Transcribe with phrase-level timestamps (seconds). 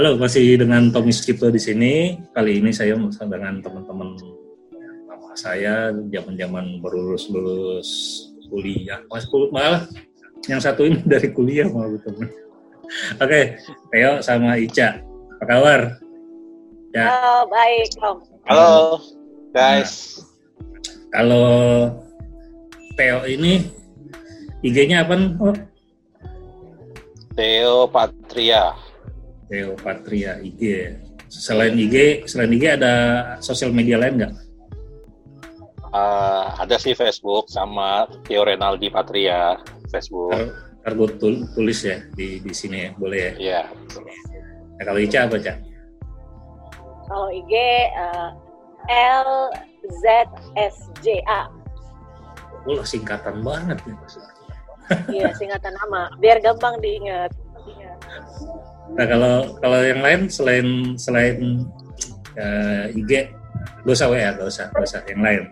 [0.00, 2.16] Halo, masih dengan Tommy Skipto di sini.
[2.32, 4.16] Kali ini saya bersama dengan teman-teman
[5.04, 7.90] lama saya zaman-zaman baru lulus lulus
[8.48, 9.04] kuliah.
[9.12, 9.84] Mas malah
[10.48, 12.32] yang satu ini dari kuliah malah teman.
[13.20, 13.60] Oke,
[13.92, 15.04] Theo sama Ica.
[15.36, 15.80] Apa kabar?
[16.96, 17.04] Ya.
[17.04, 18.16] Halo, baik, Om.
[18.48, 18.72] Halo,
[19.52, 20.16] guys.
[20.16, 21.46] Nah, kalau
[22.96, 23.68] Theo ini
[24.64, 25.36] IG-nya apa?
[25.44, 25.56] Oh?
[27.36, 28.88] Theo Patria.
[29.50, 30.94] Theo Patria IG.
[31.26, 32.94] Selain IG, selain IG ada
[33.42, 34.34] sosial media lain nggak?
[35.90, 39.58] Uh, ada sih Facebook sama Theo Renaldi Patria
[39.90, 40.38] Facebook.
[40.86, 43.32] Ntar gue tul tulis ya di di sini ya, boleh ya?
[43.36, 43.60] Iya.
[44.78, 45.56] Nah, kalau Ica apa Cak?
[47.10, 47.54] Kalau IG
[47.98, 48.30] uh,
[48.86, 49.50] L
[49.90, 51.50] Z S J A.
[52.70, 53.98] Oh, singkatan banget nih.
[55.10, 56.06] Iya, singkatan nama.
[56.22, 57.34] Biar gampang diingat.
[58.96, 61.66] Nah kalau kalau yang lain selain selain
[62.36, 63.30] uh, eh, IG,
[63.86, 65.42] gak usah WA, gak usah, gak usah yang lain.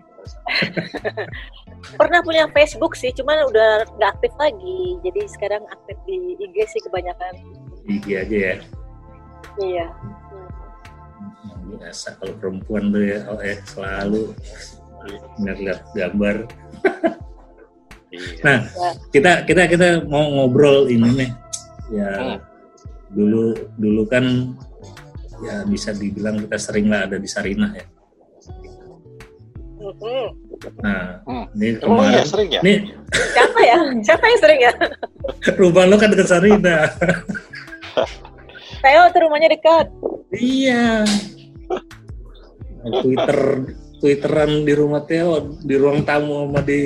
[2.00, 4.98] Pernah punya Facebook sih, cuman udah nggak aktif lagi.
[5.06, 7.32] Jadi sekarang aktif di IG sih kebanyakan.
[7.86, 8.54] IG aja ya.
[9.62, 9.86] Iya.
[11.78, 14.34] Biasa kalau perempuan tuh ya, oh eh selalu
[15.40, 16.36] ngeliat gambar.
[18.08, 18.40] Iya.
[18.40, 18.58] nah,
[19.12, 21.30] kita kita kita mau ngobrol ini nih.
[21.92, 22.47] Ya, hmm
[23.12, 24.24] dulu dulu kan
[25.42, 27.86] ya bisa dibilang kita sering lah ada di Sarinah ya.
[30.82, 31.44] Nah, hmm.
[31.54, 32.60] ini kemarin, oh, iya, sering ya?
[32.66, 32.78] Nih,
[33.30, 33.78] siapa ya?
[34.02, 34.72] Siapa yang sering ya?
[35.60, 36.82] Rumah lo kan dekat Sarinah.
[38.82, 39.86] Theo tuh rumahnya dekat.
[40.30, 41.02] Iya.
[43.02, 43.38] Twitter
[43.98, 46.78] Twitteran di rumah Theo, di ruang tamu sama di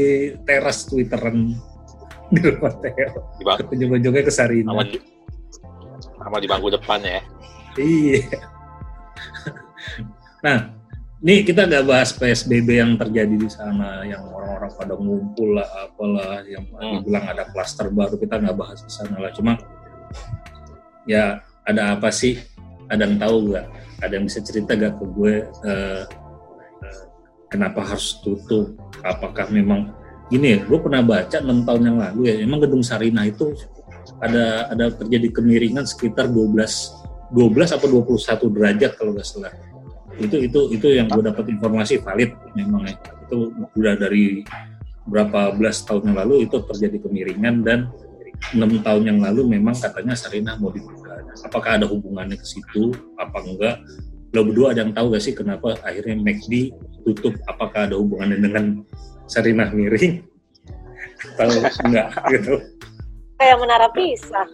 [0.49, 1.53] teras Twitteran
[2.35, 3.37] di rumah Theo.
[3.37, 4.73] Di Kunjung-kunjungnya ke Sarinah
[6.23, 7.21] sama di bangku depan ya.
[7.77, 8.23] Iya.
[10.43, 10.75] Nah,
[11.23, 16.43] ini kita nggak bahas PSBB yang terjadi di sana, yang orang-orang pada ngumpul lah, apalah,
[16.43, 17.07] yang hmm.
[17.07, 19.31] dibilang ada klaster baru, kita nggak bahas di sana lah.
[19.31, 19.55] Cuma,
[21.07, 22.43] ya ada apa sih?
[22.91, 23.67] Ada yang tahu nggak?
[24.03, 26.03] Ada yang bisa cerita gak ke gue uh,
[27.47, 28.75] kenapa harus tutup?
[29.07, 29.95] Apakah memang
[30.27, 30.59] gini ya?
[30.67, 33.55] Gue pernah baca enam tahun yang lalu ya, emang gedung Sarinah itu
[34.23, 37.03] ada ada terjadi kemiringan sekitar 12
[37.33, 39.53] 12 atau 21 derajat kalau nggak salah.
[40.21, 42.97] Itu itu itu yang gue dapat informasi valid memang ya.
[43.27, 44.45] Itu udah dari
[45.09, 47.91] berapa belas tahun yang lalu itu terjadi kemiringan dan
[48.55, 51.19] enam tahun yang lalu memang katanya Sarinah mau dibuka.
[51.43, 52.93] Apakah ada hubungannya ke situ?
[53.17, 53.81] Apa enggak?
[54.37, 56.73] Lo berdua ada yang tahu gak sih kenapa akhirnya McD
[57.09, 57.35] tutup?
[57.49, 58.65] Apakah ada hubungannya dengan
[59.25, 60.21] Sarinah miring?
[61.41, 62.55] Atau enggak gitu?
[63.43, 64.47] Kayak menara pisah.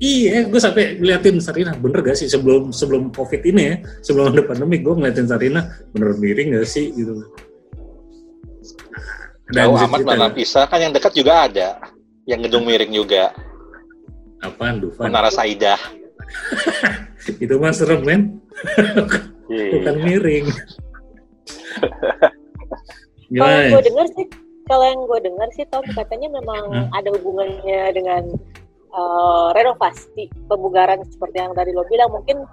[0.00, 4.42] Iya, gue sampai ngeliatin Sarina, bener gak sih sebelum sebelum COVID ini ya, sebelum ada
[4.48, 7.20] pandemi, gue ngeliatin Sarina, bener miring gak sih gitu.
[9.52, 11.84] Jauh amat menara pisah, kan yang dekat juga ada,
[12.24, 13.30] yang gedung miring juga.
[14.40, 15.12] Apaan, Dufan?
[15.12, 15.76] Menara Saidah.
[17.44, 18.40] itu mah serem, men.
[19.52, 20.48] Bukan miring.
[23.36, 24.26] Kalau gue denger sih,
[24.70, 26.88] kalau yang gue dengar sih Tom katanya memang hmm.
[26.94, 28.22] ada hubungannya dengan
[28.94, 32.46] uh, renovasi pemugaran seperti yang tadi lo bilang mungkin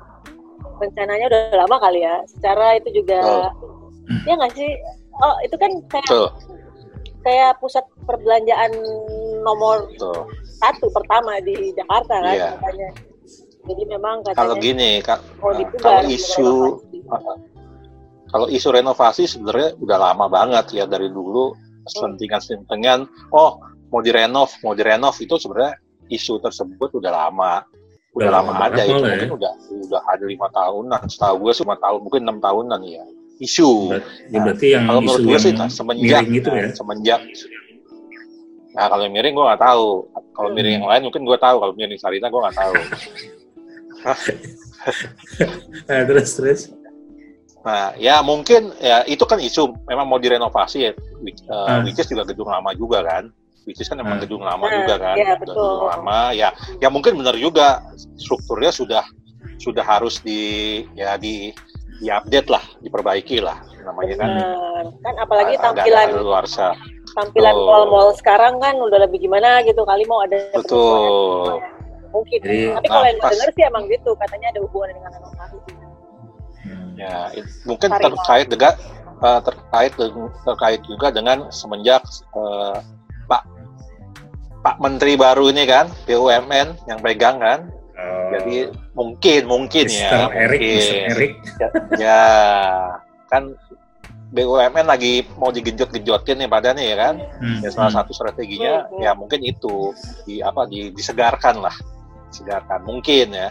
[0.81, 3.49] rencananya udah lama kali ya secara itu juga oh.
[4.25, 4.69] ya nggak sih
[5.21, 6.33] oh itu kan kayak oh.
[7.21, 8.73] kayak pusat perbelanjaan
[9.45, 10.25] nomor oh.
[10.57, 12.53] satu pertama di Jakarta kan yeah.
[12.57, 12.89] katanya
[13.69, 16.51] jadi memang katanya kalau gini kak oh, kalau isu
[18.27, 24.75] kalau isu renovasi sebenarnya udah lama banget ya dari dulu sentingan-sentingan oh mau direnov mau
[24.75, 25.79] direnov itu sebenarnya
[26.11, 27.63] isu tersebut udah lama.
[28.15, 28.97] Udah, udah lama, lama ada itu.
[28.97, 29.13] ya.
[29.13, 29.53] mungkin udah
[29.87, 31.01] udah ada lima tahunan.
[31.05, 33.05] Setahu gue lima tahun mungkin enam tahunan ya.
[33.37, 33.93] Isu.
[34.33, 36.73] Ya, berarti yang kalau menurut gue sih semenjak itu ya?
[36.73, 37.21] semenjak
[38.77, 40.05] nah kalau yang miring gue nggak tahu.
[40.37, 41.57] Kalau miring yang lain mungkin gue tahu.
[41.61, 42.73] Kalau miring Sarina gue nggak tahu.
[45.91, 46.71] Nah, terus terus
[47.67, 50.91] Nah, ya mungkin ya itu kan isu memang mau direnovasi ya.
[51.19, 51.91] Which, uh, hmm.
[51.91, 53.27] which is juga gedung lama juga kan.
[53.67, 54.23] Which is kan memang hmm.
[54.23, 54.75] gedung lama hmm.
[54.79, 55.15] juga kan.
[55.19, 55.59] Ya, betul.
[55.59, 56.49] Gedung lama ya.
[56.79, 57.83] Ya mungkin benar juga
[58.15, 59.03] strukturnya sudah
[59.59, 61.51] sudah harus di ya di
[61.99, 64.29] di update lah, diperbaiki lah namanya kan.
[65.03, 66.47] Kan apalagi tampilan luar
[67.17, 71.57] Tampilan mall-mall sekarang kan udah lebih gimana gitu kali mau ada Betul.
[72.13, 72.39] Mungkin.
[72.45, 75.86] Jadi, Tapi kalau nah, yang dengar sih emang gitu katanya ada hubungan dengan renovasi.
[76.97, 77.29] Ya,
[77.63, 78.73] mungkin terkait dengan
[79.21, 79.93] uh, terkait
[80.43, 82.01] terkait juga dengan semenjak
[82.33, 82.81] uh,
[83.29, 83.43] Pak
[84.65, 87.69] Pak Menteri baru ini kan BUMN yang pegang kan.
[87.97, 88.29] Oh.
[88.33, 90.01] Jadi mungkin mungkin Mr.
[90.01, 90.27] ya.
[90.33, 90.77] Eric, mungkin.
[90.81, 90.97] Mr.
[91.13, 91.33] Eric.
[91.57, 91.69] Ya,
[92.01, 92.21] ya,
[93.29, 93.53] kan
[94.27, 97.15] BUMN lagi mau digenjot-genjotin nih badannya ya kan.
[97.39, 97.99] Hmm, Ya salah hmm.
[98.03, 99.95] satu strateginya Hmm, ya mungkin itu
[100.27, 101.75] di apa di, disegarkan lah.
[102.33, 103.49] Disegarkan mungkin ya.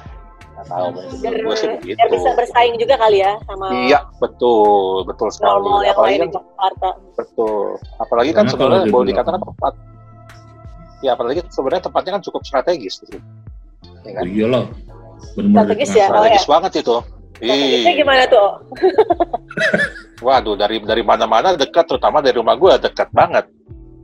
[0.57, 0.89] Nggak tahu
[1.21, 2.09] biar, gue sih biar begitu.
[2.17, 5.69] bisa bersaing juga kali ya sama Iya, betul, betul sekali.
[5.85, 6.89] yang Apalagi lain kan di Jakarta.
[7.13, 7.65] Betul.
[7.99, 9.73] Apalagi kan Karena sebenarnya kalau boleh dikatakan tempat.
[10.99, 13.21] Ya apalagi sebenarnya tempatnya kan cukup strategis gitu.
[14.03, 14.23] Ya kan?
[14.23, 14.65] Oh, iyalah.
[15.29, 16.97] Strategis ya, tengah- oh Strategis banget itu.
[17.37, 18.49] Strategisnya Ih, gimana tuh?
[20.27, 23.45] waduh dari dari mana-mana dekat, terutama dari rumah gue dekat banget.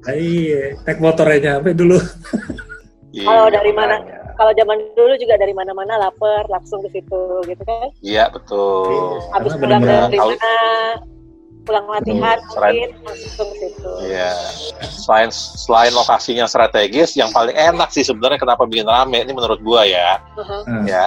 [0.03, 1.97] Ah, Iya, naik motornya nyampe dulu.
[3.13, 3.97] Iya, Kalau dari mana?
[4.33, 7.89] Kalau zaman dulu juga dari mana-mana lapar langsung ke situ gitu kan.
[8.01, 8.89] Iya betul.
[8.89, 9.21] Iya.
[9.37, 10.55] Habis pulang dari mana,
[11.63, 13.91] pulang latihan Selain- mungkin langsung ke situ.
[14.09, 14.33] Iya.
[14.89, 19.85] Selain selain lokasinya strategis, yang paling enak sih sebenarnya kenapa bikin rame ini menurut gua
[19.85, 20.17] ya.
[20.35, 20.65] Uh-huh.
[20.67, 21.07] Nah, Ya.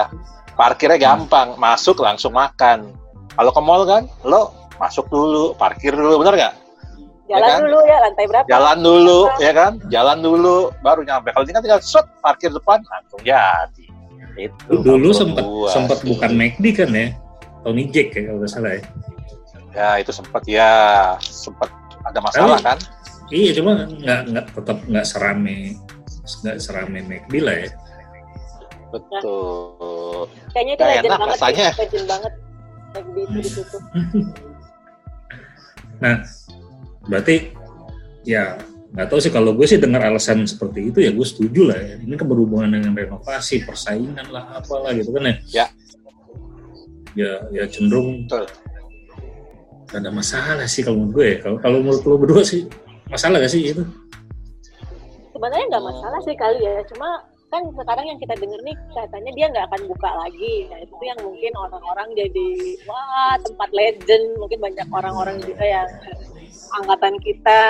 [0.55, 2.95] Parkirnya gampang, masuk langsung makan.
[3.35, 6.53] Kalau ke mall kan, lo masuk dulu, parkir dulu, bener nggak?
[7.25, 7.59] Jalan kan?
[7.65, 8.45] dulu ya lantai berapa?
[8.45, 9.71] Jalan dulu, ya kan?
[9.89, 11.33] Jalan dulu, baru nyampe.
[11.33, 13.85] Kalau ini kan tinggal shot, parkir depan, langsung jadi.
[14.35, 14.83] Itu.
[14.83, 17.15] dulu sempat sempat bukan McD kan ya,
[17.63, 18.81] Tony Jack ya kalau nggak salah ya.
[19.71, 20.71] Ya itu sempat ya,
[21.23, 21.71] sempat
[22.03, 22.77] ada masalah Tapi- kan?
[23.33, 25.79] Iya, cuma nggak nggak tetap nggak serame
[26.45, 27.69] nggak serame McD lah ya.
[28.91, 30.29] Betul.
[30.53, 31.69] Kayaknya itu legend enak banget rasanya.
[31.79, 32.31] legend banget.
[32.93, 33.77] McD itu di situ.
[35.95, 36.27] Nah,
[37.05, 37.53] berarti
[38.25, 38.57] ya
[38.95, 41.95] nggak tahu sih kalau gue sih dengar alasan seperti itu ya gue setuju lah ya.
[41.99, 45.35] Ini kan berhubungan dengan renovasi, persaingan lah apalah gitu kan ya.
[45.51, 45.65] Ya.
[47.15, 48.47] Ya, ya cenderung Betul.
[49.95, 51.25] ada masalah sih kalau menurut gue.
[51.27, 51.37] ya.
[51.43, 52.67] Kalau kalau menurut lo berdua sih
[53.11, 53.83] masalah gak sih itu?
[55.35, 57.19] Sebenarnya nggak masalah sih kali ya, cuma
[57.51, 60.55] kan sekarang yang kita denger nih katanya dia nggak akan buka lagi.
[60.71, 62.49] Nah itu yang mungkin orang-orang jadi
[62.87, 65.87] wah tempat legend, mungkin banyak orang-orang juga yang
[66.81, 67.61] angkatan kita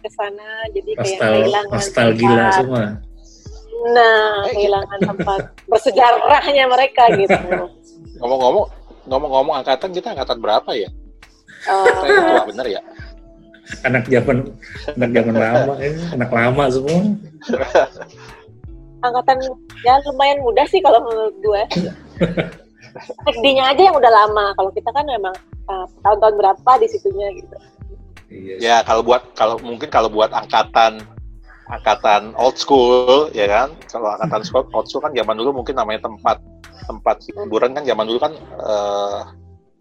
[0.00, 2.54] ke sana jadi kayak kehilangan nostalgia tempat.
[2.60, 2.84] semua.
[3.84, 7.36] Nah, kehilangan tempat bersejarahnya mereka gitu.
[8.22, 8.66] Ngomong-ngomong,
[9.10, 10.88] ngomong-ngomong angkatan kita angkatan berapa ya?
[11.64, 12.82] Eh, Kita tua bener ya?
[13.88, 14.44] Anak zaman
[14.92, 17.00] anak zaman lama ini, anak lama semua.
[19.04, 19.36] angkatan
[19.84, 21.62] ya lumayan muda sih kalau menurut gue.
[23.36, 24.54] SD-nya aja yang udah lama.
[24.54, 25.34] Kalau kita kan memang
[25.66, 27.56] uh, tahun-tahun berapa di situnya gitu.
[28.34, 28.54] Iya.
[28.58, 30.98] Ya kalau buat kalau mungkin kalau buat angkatan
[31.64, 36.02] angkatan old school ya kan kalau angkatan school, old school kan zaman dulu mungkin namanya
[36.02, 36.42] tempat
[36.84, 39.20] tempat hiburan kan zaman dulu kan eh,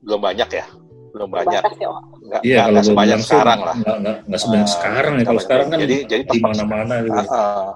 [0.05, 0.65] belum banyak ya
[1.13, 1.89] belum banyak ya.
[2.25, 5.23] Nggak Iya, nggak- sebanyak sih sekarang lah Nggak, nggak, sebanyak Ah, sekarang ya.
[5.29, 7.19] Kalau sekarang kan jadi jadi di tempat mana-mana gitu.
[7.29, 7.71] Ah.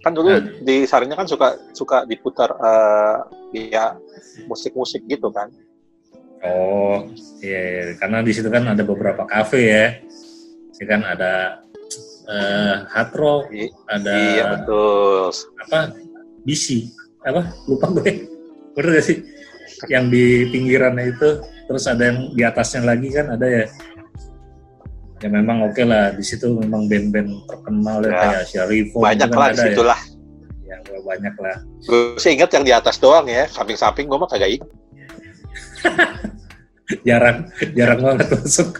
[0.00, 0.40] kan dulu Nah.
[0.64, 3.16] di Sarinya kan suka suka diputar eh,
[3.72, 3.96] ya
[4.48, 5.52] musik-musik gitu kan
[6.40, 7.04] Oh,
[7.44, 7.82] iya, iya.
[8.00, 9.86] karena di situ kan ada beberapa kafe ya.
[10.80, 11.60] Ya kan ada
[12.24, 15.28] eh hard rock, I- ada iya betul
[15.60, 15.92] apa?
[16.40, 16.88] BC.
[17.20, 17.52] Apa?
[17.68, 18.24] Lupa gue.
[18.72, 19.20] Bener gak sih?
[19.86, 21.28] Yang di pinggirannya itu,
[21.68, 23.64] terus ada yang di atasnya lagi kan ada ya.
[25.20, 28.16] Ya memang oke lah, di situ memang band-band terkenal ya, Ya.
[28.16, 28.96] kayak Syarifo.
[29.04, 30.00] banyak gitu kan lah di ada situ lah
[30.64, 30.76] Ya.
[30.80, 31.56] ya, banyak lah.
[31.82, 34.70] gue sih ingat yang di atas doang ya samping-samping gue mah kagak ingat
[37.06, 37.46] Jarang,
[37.78, 38.74] jarang banget masuk.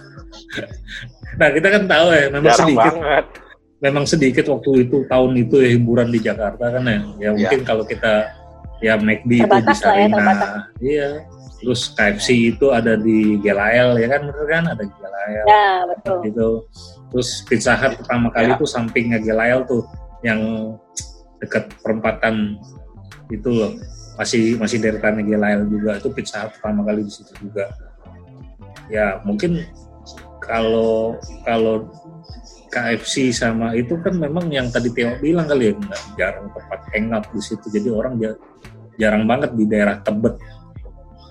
[1.38, 3.26] Nah kita kan tahu ya, memang jarang sedikit banget
[3.80, 7.00] memang sedikit waktu itu tahun itu ya hiburan di Jakarta kan ya.
[7.16, 8.28] Ya mungkin kalau kita
[8.84, 10.50] ya McD itu di ya, Sarina, terbatas.
[10.84, 11.08] iya.
[11.60, 16.16] Terus KFC itu ada di Gelael ya kan bener kan ada Gelael Ya, betul.
[16.28, 16.48] gitu.
[17.12, 18.56] Terus Pizza Hut pertama kali Ya.
[18.56, 19.84] itu sampingnya Gelael tuh
[20.24, 20.40] yang
[21.40, 22.56] dekat perempatan
[23.28, 23.72] itu loh.
[24.20, 27.72] Masih masih deretannya Gelael juga itu Pizza Hut pertama kali di situ juga.
[28.92, 29.64] Ya mungkin
[30.44, 31.16] kalau
[31.48, 31.88] kalau
[32.68, 37.24] KFC sama itu kan memang yang tadi Teo bilang kali ya nggak jarang tempat hangout
[37.32, 37.66] di situ.
[37.72, 38.38] Jadi orang ja-
[39.00, 40.36] jarang banget di daerah Tebet.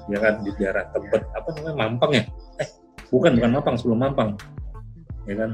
[0.09, 1.23] Ya kan di daerah Tebet.
[1.37, 1.75] Apa namanya?
[1.77, 2.23] Mampang ya?
[2.57, 2.67] Eh
[3.13, 4.29] bukan bukan Mampang sebelum Mampang.
[5.29, 5.53] Ya kan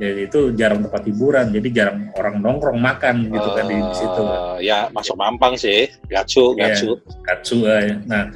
[0.00, 4.22] jadi itu jarang tempat hiburan jadi jarang orang nongkrong makan gitu kan di, di situ
[4.64, 6.72] ya masuk mampang sih gatsu Iya.
[6.72, 6.90] gatsu
[7.24, 7.96] Katsu eh.
[8.08, 8.28] nah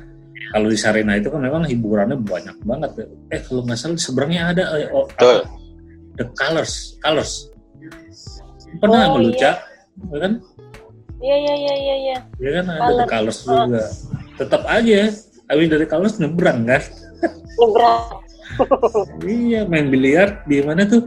[0.52, 2.90] kalau di Sarina itu kan memang hiburannya banyak banget
[3.32, 5.42] eh kalau nggak salah seberangnya ada eh, oh, betul
[6.16, 7.52] The Colors, Colors.
[8.80, 9.52] Pernah Oh, lu, iya.
[9.52, 9.56] Cak?
[10.12, 10.32] Ya kan?
[11.20, 12.16] Iya, iya, iya, iya, iya.
[12.40, 13.38] Ya kan ada The Colors.
[13.44, 13.84] Colors juga.
[14.40, 15.00] Tetap aja,
[15.52, 16.82] Awin dari Colors nyebrang kan?
[17.60, 18.24] Nyebrang.
[19.28, 21.04] iya, main biliar di mana tuh?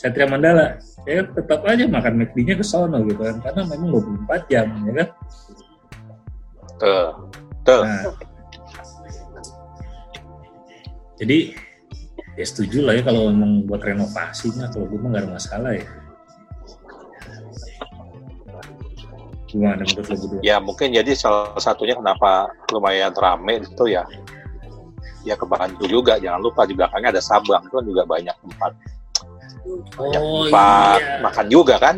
[0.00, 0.80] Satria Mandala.
[1.04, 1.26] Ya kan?
[1.36, 3.36] tetap aja makan McD-nya ke sono gitu kan.
[3.44, 5.08] Karena memang 24 jam, ya kan?
[6.80, 7.08] Tuh.
[7.60, 7.82] Tuh.
[7.84, 8.04] Nah,
[11.20, 11.52] jadi
[12.40, 15.84] ya setuju lah ya kalau memang buat renovasinya kalau gue mah gak ada masalah ya
[19.50, 20.40] gimana menurut lo berdua?
[20.46, 24.06] Ya mungkin jadi salah satunya kenapa lumayan rame itu ya
[25.26, 28.72] ya kebantu juga jangan lupa di belakangnya ada Sabang itu kan juga banyak tempat
[29.98, 31.18] oh, tempat iya.
[31.24, 31.96] makan juga kan?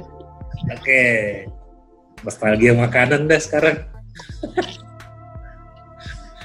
[0.70, 0.80] Oke.
[0.82, 1.16] Okay.
[2.22, 3.82] nostalgia makanan deh sekarang.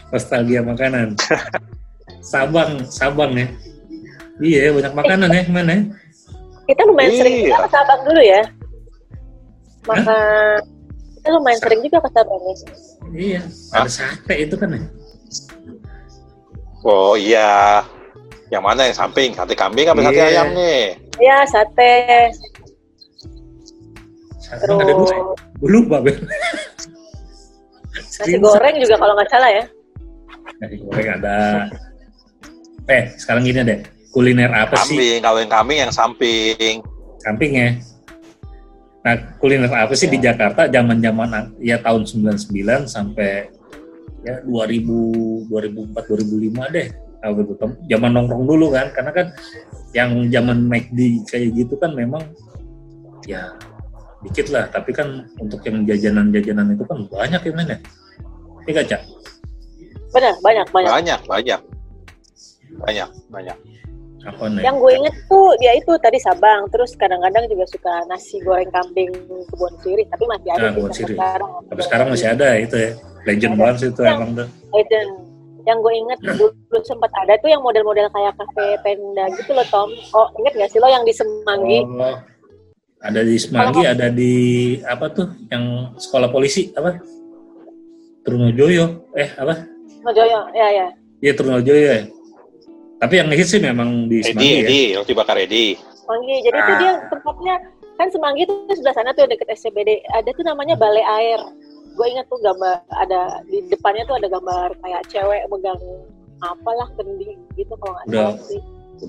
[0.09, 1.13] Nostalgia makanan.
[2.25, 3.47] Sabang Sabang ya.
[4.37, 5.97] Iya banyak makanan ya mana
[6.67, 7.19] kita lumayan iya.
[7.23, 8.41] sering juga ke Sabang dulu ya.
[9.87, 10.59] Makan
[11.15, 12.55] kita lumayan sering juga ke Sabang ya.
[13.07, 14.81] Iya ada sate itu kan ya?
[16.83, 17.83] Oh iya.
[18.47, 19.35] Yang mana yang samping?
[19.35, 20.07] Sate kambing apa yeah.
[20.07, 20.27] sate iya.
[20.31, 20.81] ayam nih?
[21.19, 21.95] Iya, sate.
[24.39, 24.79] Sate Terus...
[24.79, 25.15] ada dua.
[25.65, 26.15] Lupa, Ben.
[27.97, 29.63] Nasi goreng juga kalau nggak salah ya.
[30.63, 31.37] Nasi goreng ada.
[32.87, 33.79] Eh, sekarang gini deh.
[34.15, 35.13] Kuliner apa kambing, sih?
[35.19, 36.75] Kambing, kambing yang samping.
[37.19, 37.69] Samping ya.
[39.03, 40.13] Nah, kuliner apa sih ya.
[40.15, 43.51] di Jakarta zaman-zaman ya tahun 99 sampai
[44.23, 46.87] ya 2000 2004 2005 deh
[47.23, 47.53] aku gitu
[47.89, 49.27] zaman nongkrong dulu kan karena kan
[49.95, 52.21] yang zaman McD kayak gitu kan memang
[53.25, 53.53] ya
[54.21, 57.75] dikit lah tapi kan untuk yang jajanan-jajanan itu kan banyak ya mana
[58.69, 59.01] iya cak
[60.13, 61.61] benar banyak banyak banyak banyak
[62.77, 63.57] banyak banyak
[64.27, 64.63] apa nih?
[64.67, 69.07] Yang gue inget tuh dia itu tadi Sabang, terus kadang-kadang juga suka nasi goreng kambing
[69.47, 71.15] kebun sirih, tapi masih ada nah, sirih.
[71.15, 71.51] sekarang.
[71.71, 72.91] Tapi sekarang masih ada itu ya,
[73.23, 74.47] legend banget sih itu emang tuh.
[74.75, 75.26] Legend.
[75.67, 76.47] Yang gue inget dulu
[76.87, 79.91] sempat ada tuh yang model-model kayak kafe tenda gitu loh Tom.
[80.15, 81.83] Oh inget gak sih lo yang di Semanggi?
[81.83, 82.17] Oh,
[83.03, 83.91] ada di Semanggi, oh.
[83.91, 84.33] ada di
[84.87, 87.03] apa tuh yang sekolah polisi apa?
[88.23, 89.67] Trunojoyo, eh apa?
[89.99, 90.87] Trunojoyo, ya ya.
[91.19, 91.99] Iya Trunojoyo ya
[92.97, 94.65] tapi yang hits sih memang di Semanggi Edi, ya.
[94.65, 95.77] Edi, roti bakar Edi.
[95.77, 96.35] Semanggi.
[96.41, 96.65] Jadi ah.
[96.65, 97.55] itu dia tempatnya
[97.97, 100.01] kan Semanggi itu sebelah sana tuh deket SCBD.
[100.09, 101.41] Ada tuh namanya Balai Air.
[101.97, 105.81] Gue ingat tuh gambar ada di depannya tuh ada gambar kayak cewek megang
[106.45, 108.61] apalah kendi gitu kalau nggak salah sih.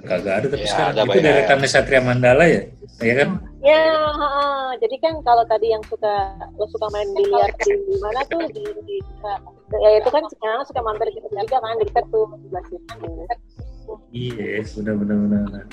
[0.05, 2.61] Kagak ada tapi ya, sekarang ada itu dari Taman Satria Mandala ya,
[3.01, 3.29] ya kan?
[3.65, 8.45] Ya, ha, jadi kan kalau tadi yang suka lo suka main biliar di mana tuh
[8.53, 8.97] di, di
[9.81, 12.95] ya itu kan sekarang suka mampir gitu juga kan dekat tuh sebelah situ.
[14.13, 15.65] Iya, benar benar benar.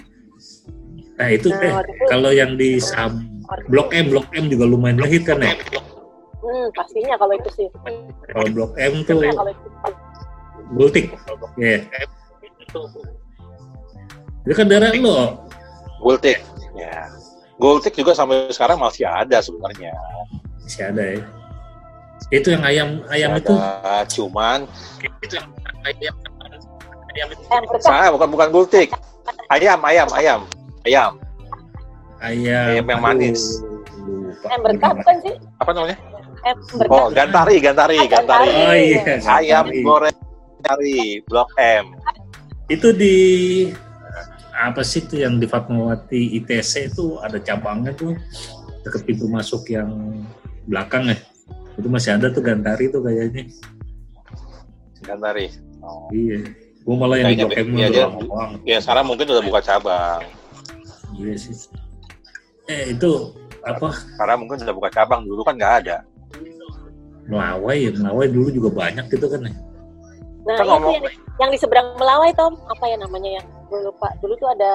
[1.16, 1.74] Nah itu nah, eh
[2.08, 5.56] kalau yang di Sam Blok M, Blok M juga lumayan lahir kan ya?
[6.66, 7.68] Hmm, pastinya kalau itu sih.
[8.34, 9.22] Kalau Blok M tuh
[10.74, 11.14] Gultik.
[11.62, 11.86] Ya.
[11.86, 12.10] Yeah.
[14.50, 15.46] Itu kan daerah lo.
[16.02, 16.42] Gultik.
[16.74, 17.14] Ya.
[17.62, 19.94] Gultik juga sampai sekarang masih ada sebenarnya.
[20.66, 21.22] Masih ada ya.
[22.34, 23.54] Itu yang ayam ayam itu.
[24.18, 24.66] Cuman
[25.22, 25.50] itu yang
[25.86, 26.16] ayam
[27.14, 27.46] ayam itu.
[27.86, 28.90] Saya bukan bukan gultik.
[29.54, 30.42] Ayam, ayam, ayam,
[30.90, 31.12] ayam.
[32.26, 33.62] Ayam, ayam yang manis.
[34.50, 35.36] Ayam berkah bukan sih?
[35.62, 35.98] Apa namanya?
[36.54, 36.94] Berkah.
[36.94, 38.50] Oh, gantari, gantari, ah, gantari.
[38.54, 39.18] Oh iya.
[39.26, 40.14] Ayam goreng
[40.62, 41.98] gantari, Blok M.
[42.70, 43.18] Itu di
[44.56, 48.16] apa sih itu yang di Fatmawati ITC itu ada cabangnya tuh
[48.88, 49.92] deket pintu masuk yang
[50.64, 51.18] belakang ya
[51.76, 53.52] itu masih ada tuh Gantari tuh kayaknya
[55.04, 55.52] Gantari
[55.84, 56.08] oh.
[56.16, 56.40] iya
[56.86, 58.06] Gue malah yang di Blok M ya, dia,
[58.62, 60.22] ya sekarang mungkin udah buka cabang.
[61.18, 61.58] Iya sih.
[62.70, 63.34] Eh itu
[63.66, 63.90] apa?
[63.90, 66.06] Sekarang mungkin udah buka cabang dulu kan nggak ada.
[67.26, 69.54] Melawai ya, Melawai dulu juga banyak gitu kan ya.
[70.46, 71.06] Nah, kan itu yang,
[71.42, 74.14] yang di seberang Melawai Tom, apa ya namanya yang gue lupa.
[74.22, 74.74] Dulu tuh ada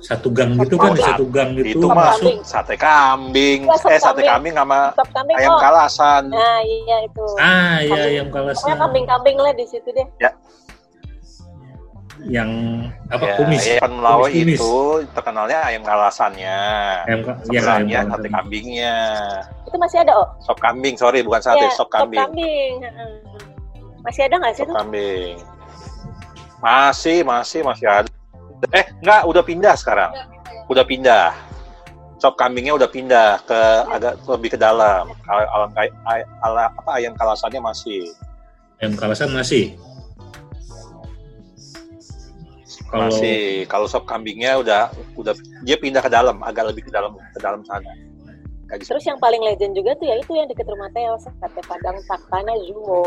[0.00, 1.76] satu gang gitu kan, satu gang gitu.
[1.76, 5.36] Itu masuk sate kambing, ya, eh sate kambing sama kambing.
[5.36, 5.60] ayam oh.
[5.60, 6.32] kalasan.
[6.32, 7.24] Nah, iya itu.
[7.36, 8.80] Ah, iya ayam kalasan.
[8.80, 10.08] kambing-kambing lah di situ deh.
[10.24, 10.32] Ya,
[12.28, 12.50] yang
[13.12, 13.62] apa ya, kumis.
[13.68, 14.76] Ayam Melawai kumis, itu
[15.12, 16.58] terkenalnya ayam kalasannya.
[17.04, 17.20] Ayam,
[17.52, 18.96] ya, ayam sate kambingnya.
[19.68, 20.28] Itu masih ada, Oh?
[20.40, 22.20] Sop kambing, sorry bukan sate, ya, sop kambing.
[22.20, 22.72] Sop kambing.
[24.04, 25.36] Masih ada nggak sih sop kambing.
[26.64, 28.10] Masih, masih, masih ada.
[28.72, 30.10] Eh, enggak, udah pindah sekarang.
[30.72, 31.36] Udah pindah.
[32.16, 33.60] Sop kambingnya udah pindah ke
[33.92, 35.12] agak lebih ke dalam.
[35.28, 35.68] Alam,
[36.40, 38.08] ala, apa ayam kalasannya masih.
[38.80, 39.76] Ayam kalasan masih
[42.90, 47.14] kalau masih kalau sop kambingnya udah udah dia pindah ke dalam agak lebih ke dalam
[47.14, 47.90] ke dalam sana
[48.80, 48.90] gitu.
[48.90, 52.54] Terus yang paling legend juga tuh ya itu yang deket rumah Teo, sate padang takana
[52.66, 53.02] Zumo.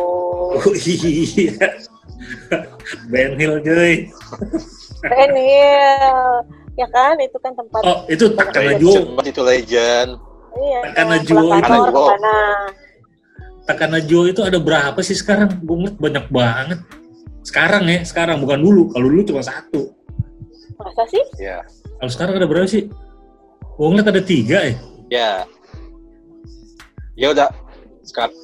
[0.56, 1.74] Oh iya.
[3.12, 4.08] Ben Hill cuy.
[5.04, 6.22] ben Hill.
[6.78, 9.18] Ya kan itu kan tempat Oh, itu Takana Juo.
[9.26, 10.22] Itu legend.
[10.54, 10.80] Iya.
[10.94, 11.50] Takana Juo.
[13.68, 15.58] Takanajo itu ada berapa sih sekarang?
[15.60, 16.80] Gue banyak banget.
[17.48, 18.92] Sekarang ya, sekarang bukan dulu.
[18.92, 19.96] Kalau dulu cuma satu.
[20.76, 21.24] Masa sih?
[21.40, 21.64] Ya.
[21.96, 22.92] Kalau sekarang ada berapa sih?
[23.80, 24.76] Gue ngeliat ada tiga ya.
[25.08, 25.32] Ya.
[27.16, 27.48] Ya udah.
[28.04, 28.36] Sekarang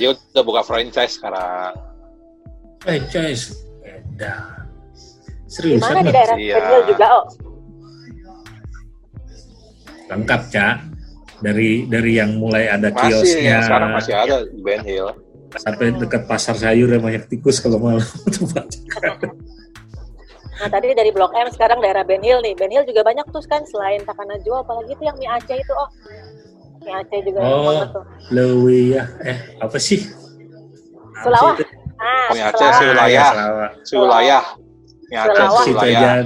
[0.00, 1.76] dia udah buka franchise sekarang.
[2.80, 3.52] Franchise.
[3.84, 4.64] Beda.
[5.44, 6.56] Serius Di mana di daerah Iya.
[6.88, 7.24] Juga, oh?
[10.08, 10.76] Lengkap, Cak.
[11.44, 15.12] Dari dari yang mulai ada Masih, kiosnya yang sekarang masih ada di Ben Hill.
[15.60, 18.02] Sampai dekat pasar sayur yang banyak tikus kalau malam
[18.34, 18.80] tuh banyak.
[20.54, 22.54] Nah tadi dari Blok M sekarang daerah Benhil nih.
[22.54, 25.90] Benhil juga banyak tuh kan selain Takanajo apalagi tuh yang mie Aceh itu oh.
[26.86, 27.82] Mie Aceh juga Oh.
[27.90, 28.04] tuh.
[28.30, 30.06] Lewi ya, eh apa sih?
[31.26, 31.58] Sulawah.
[31.58, 31.66] itu?
[31.98, 32.78] Ah, Mie Aceh, Sulawah.
[32.80, 33.02] Sulawah.
[33.02, 33.26] Ah, ya.
[33.82, 34.44] Sulayah.
[35.10, 36.22] Mie Aceh Sulawah.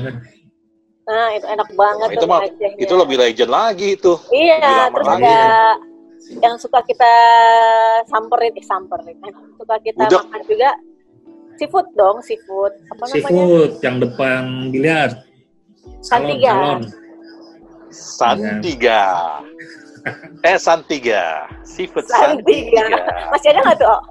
[1.09, 2.41] Nah, itu enak banget Nah, itu tuh mah
[2.77, 4.13] itu lebih legend lagi itu.
[4.29, 5.41] Iya, terus ada
[6.37, 7.13] yang suka kita
[8.09, 9.17] samperin, eh samperin,
[9.57, 10.23] suka kita Udah.
[10.29, 10.71] makan juga
[11.57, 12.73] seafood dong, seafood.
[12.93, 13.15] Apa namanya?
[13.17, 15.11] Seafood yang depan biliar.
[16.05, 16.53] Salon, Santiga.
[16.53, 16.81] salon.
[17.89, 19.03] Santiga.
[20.49, 21.25] eh Santiga.
[21.65, 22.85] Seafood Santiga.
[22.85, 22.85] Santiga.
[23.33, 23.89] Masih ada nggak tuh?
[23.89, 24.03] Oh?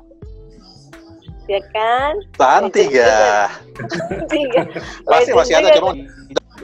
[1.47, 2.13] Ya kan?
[2.35, 3.15] Santiga.
[3.87, 4.61] Santiga.
[5.07, 5.91] Pasti Legend masih ada cuma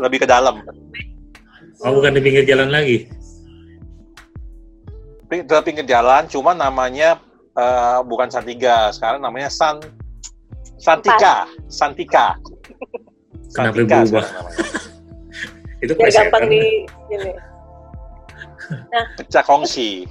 [0.01, 0.59] lebih ke dalam.
[1.83, 3.07] Oh bukan di pinggir jalan lagi.
[5.41, 7.17] Ke pinggir jalan cuma namanya
[7.57, 9.81] eh, bukan Santiga, sekarang namanya San
[10.77, 12.35] Santika, Santika.
[13.55, 14.25] Kenapa Santika berubah?
[15.83, 17.31] Itu Biar gampang di ini.
[19.19, 20.07] Pecah kongsi.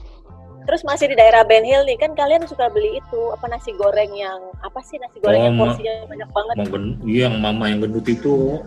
[0.63, 4.15] Terus masih di daerah Ben Hill nih, kan kalian suka beli itu apa nasi goreng
[4.15, 6.55] yang apa sih nasi goreng Oh, yang porsinya banyak banget?
[7.03, 8.63] Iya, yang mama yang gendut itu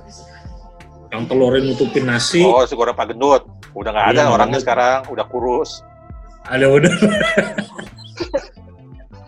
[1.15, 3.47] yang telurnya nutupin nasi Oh, nasi goreng Pak Gendut.
[3.71, 4.65] Udah nggak ada Iya, orangnya Gendut.
[4.67, 5.79] sekarang, udah kurus.
[6.49, 6.93] Ada udah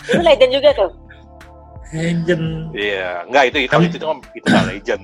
[0.07, 0.91] Itu legend juga tuh.
[1.91, 5.03] legend Iya, nggak itu itu itu itu, itu nggak legend.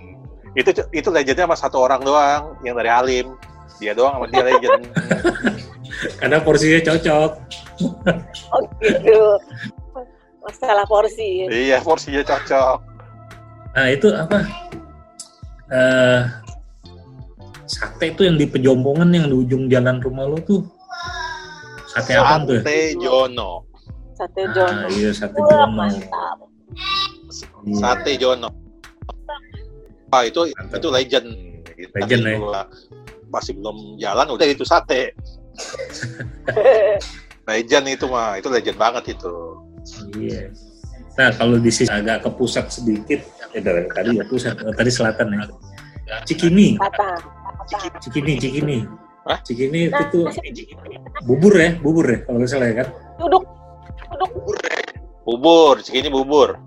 [0.54, 3.36] Itu itu legendnya sama satu orang doang yang dari Alim.
[3.82, 4.82] Dia doang sama dia legend.
[6.20, 7.32] karena porsinya cocok
[8.54, 9.22] Oh gitu.
[10.44, 11.48] Masalah porsi.
[11.48, 12.78] iya, porsinya cocok.
[13.74, 14.38] nah itu apa
[15.74, 16.22] eh
[17.66, 20.62] sate itu yang di pejombongan yang di ujung jalan rumah lo tuh
[21.94, 23.52] sate apa tuh Sate Jono.
[24.14, 24.88] Sate ah, Jono.
[24.94, 26.38] iya sate jono mantap.
[27.66, 27.76] Iya.
[27.78, 28.50] Sate Jono.
[30.10, 31.28] Wah, itu itu legend.
[31.74, 32.64] Legend, Tapi ya.
[33.34, 35.14] Masih belum jalan udah itu sate.
[37.50, 39.34] Legend itu mah, itu legend banget itu.
[40.16, 40.54] Iya.
[41.20, 43.20] Nah kalau di sisi agak ke pusat sedikit,
[43.52, 45.44] ya dari tadi ya pusat, eh, tadi selatan ya.
[46.24, 46.80] Cikini.
[48.00, 48.78] Cikini, Cikini.
[49.24, 49.40] Hah?
[49.40, 50.68] Cikini itu Nah, tuh masih
[51.24, 52.88] bubur ya, bubur ya kalau nggak salah ya kan.
[53.16, 53.44] duduk.
[54.12, 54.30] Duduk.
[55.24, 56.60] Bubur, segini bubur.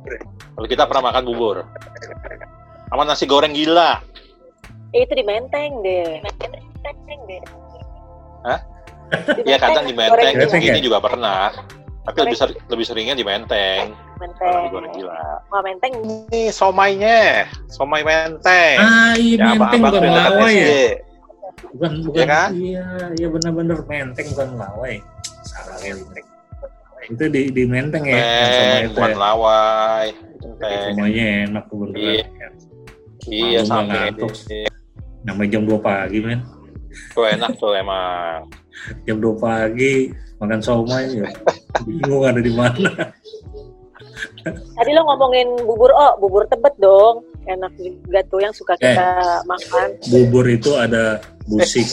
[0.57, 1.69] Kalau kita pernah makan bubur.
[2.89, 4.01] Sama nasi goreng gila.
[4.91, 6.25] Eh, itu di Menteng deh.
[6.81, 7.41] Menteng deh.
[8.43, 8.59] Hah?
[9.37, 10.85] Di Iya kadang di Menteng, segini ya?
[10.89, 11.53] juga pernah.
[12.07, 13.93] Tapi lebih, ser- lebih seringnya di Menteng.
[14.17, 14.49] Menteng.
[14.49, 15.21] nasi goreng gila.
[15.53, 15.93] Wah, Menteng.
[16.33, 18.79] Ini somainya, somai Menteng.
[18.81, 20.81] Ah iya Ya, Menteng bukan tuh yang dekat Lawai ya.
[21.77, 22.17] Bukan bukan.
[22.17, 22.51] Iya kan?
[22.53, 24.95] Iya iya benar-benar Menteng bukan Lawai.
[25.45, 26.27] Salah ya Menteng.
[27.07, 28.19] Itu di di Menteng ya.
[28.19, 29.17] Menteng, itu bukan ya.
[29.17, 30.07] lawai.
[30.91, 32.03] Semuanya enak tuh beneran.
[32.03, 32.27] Iya.
[33.27, 34.31] Iya, sampai ngantuk.
[35.27, 36.41] Namanya jam 2 pagi men.
[37.11, 38.47] Itu enak tuh emang.
[39.03, 41.27] Jam 2 pagi makan somai ya.
[41.83, 43.11] Bingung ada di mana.
[44.47, 47.27] Tadi lo ngomongin bubur, oh bubur tebet dong.
[47.47, 48.95] Enak juga tuh yang suka Eh.
[48.95, 49.89] kita makan.
[50.11, 51.87] Bubur itu ada busik.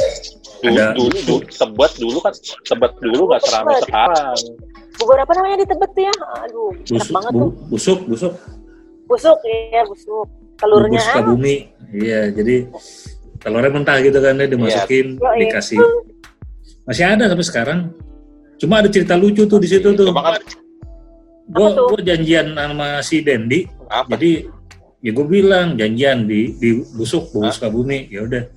[0.63, 4.37] Dulu, Ada- dulu, dulu, tebet dulu kan, tebet dulu nggak seramai sekarang.
[4.93, 6.13] Bubur apa namanya di tebet tuh ya?
[6.39, 7.49] Aduh, enak Busuk, banget bu, tuh.
[7.67, 8.33] busuk, busuk.
[9.03, 10.27] Busuk, ya busuk.
[10.55, 11.55] Telurnya Bubur Sukabumi.
[11.91, 12.55] Iya, jadi
[13.37, 15.31] telurnya mentah gitu kan dia dimasukin, Iya.
[15.41, 15.79] dikasih.
[16.83, 17.79] Masih ada sampai sekarang.
[18.55, 20.07] Cuma ada cerita lucu tuh di situ tuh.
[20.09, 20.41] Coba kan,
[21.43, 23.67] Gue gue janjian sama si Dendi.
[23.91, 24.15] apa?
[24.15, 24.47] Jadi
[25.03, 27.53] ya gue bilang janjian di di busuk bubur Hah?
[27.53, 28.07] Sukabumi.
[28.07, 28.47] Ya udah,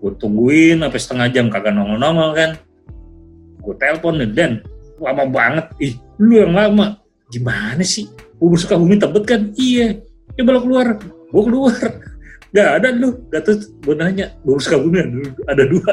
[0.00, 2.50] gue tungguin sampai setengah jam kagak nongol-nongol kan.
[3.60, 4.52] Gue telepon nih Dan,
[4.96, 5.66] lama banget.
[5.76, 6.96] Ih, lu yang lama.
[7.28, 8.08] Gimana sih?
[8.40, 9.52] Bubur Sukabumi tebet kan?
[9.54, 10.00] Iya.
[10.40, 10.86] Coba lo keluar.
[11.30, 11.84] Gue keluar.
[12.56, 13.20] Gak ada lu.
[13.28, 15.16] Gak terus gue nanya, bubur Sukabumi ada,
[15.52, 15.92] ada dua.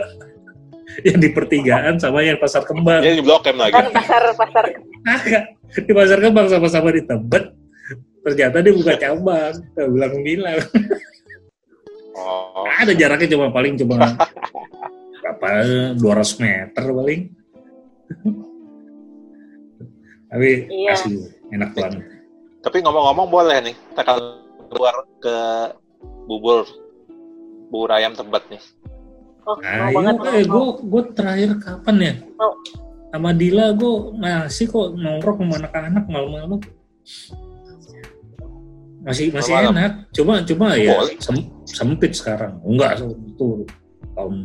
[1.06, 3.06] yang di pertigaan sama yang pasar kembang.
[3.06, 3.76] Dia di blok M lagi.
[3.76, 4.66] kan pasar pasar
[5.06, 5.44] Kagak.
[5.78, 7.54] Di pasar kembang sama-sama di Tebet.
[8.26, 9.56] Ternyata dia buka cabang.
[9.78, 10.58] Bilang-bilang.
[12.18, 14.02] Oh, Ada jaraknya cuma paling cuma
[15.22, 15.48] berapa
[15.96, 17.22] 200 meter paling.
[20.28, 20.92] Tapi iya.
[20.98, 22.04] asli enak banget.
[22.60, 24.04] Tapi ngomong-ngomong boleh nih, kita
[24.68, 25.38] keluar ke
[26.28, 26.68] bubur
[27.72, 28.64] bubur ayam tebet nih.
[29.48, 30.04] Oh, Ayo,
[30.36, 32.14] eh, gue gue terakhir kapan ya?
[32.44, 32.52] Oh.
[33.16, 36.60] Sama Dila gue ngasih kok nongkrong sama anak-anak malam-malam.
[39.08, 39.72] Masih masih malam.
[39.72, 39.92] enak.
[40.12, 42.64] Cuma cuma ya sem, sempit sekarang.
[42.64, 43.68] Enggak itu
[44.16, 44.36] tahun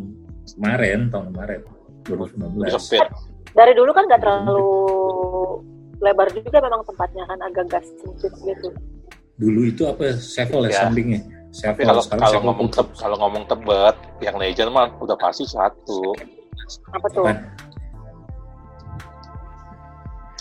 [0.59, 1.61] kemarin, tahun kemarin
[2.07, 2.75] 2019.
[2.77, 3.07] Sempit.
[3.53, 4.67] Dari dulu kan nggak terlalu
[6.03, 8.69] lebar juga memang tempatnya kan agak gas sempit gitu.
[9.39, 10.19] Dulu itu apa?
[10.19, 11.21] Sevel ya, ya sampingnya
[11.53, 16.17] Siapa kalau kalau ngomong teb, kalau ngomong tebet, yang legend mah udah pasti satu.
[16.97, 17.29] Apa tuh?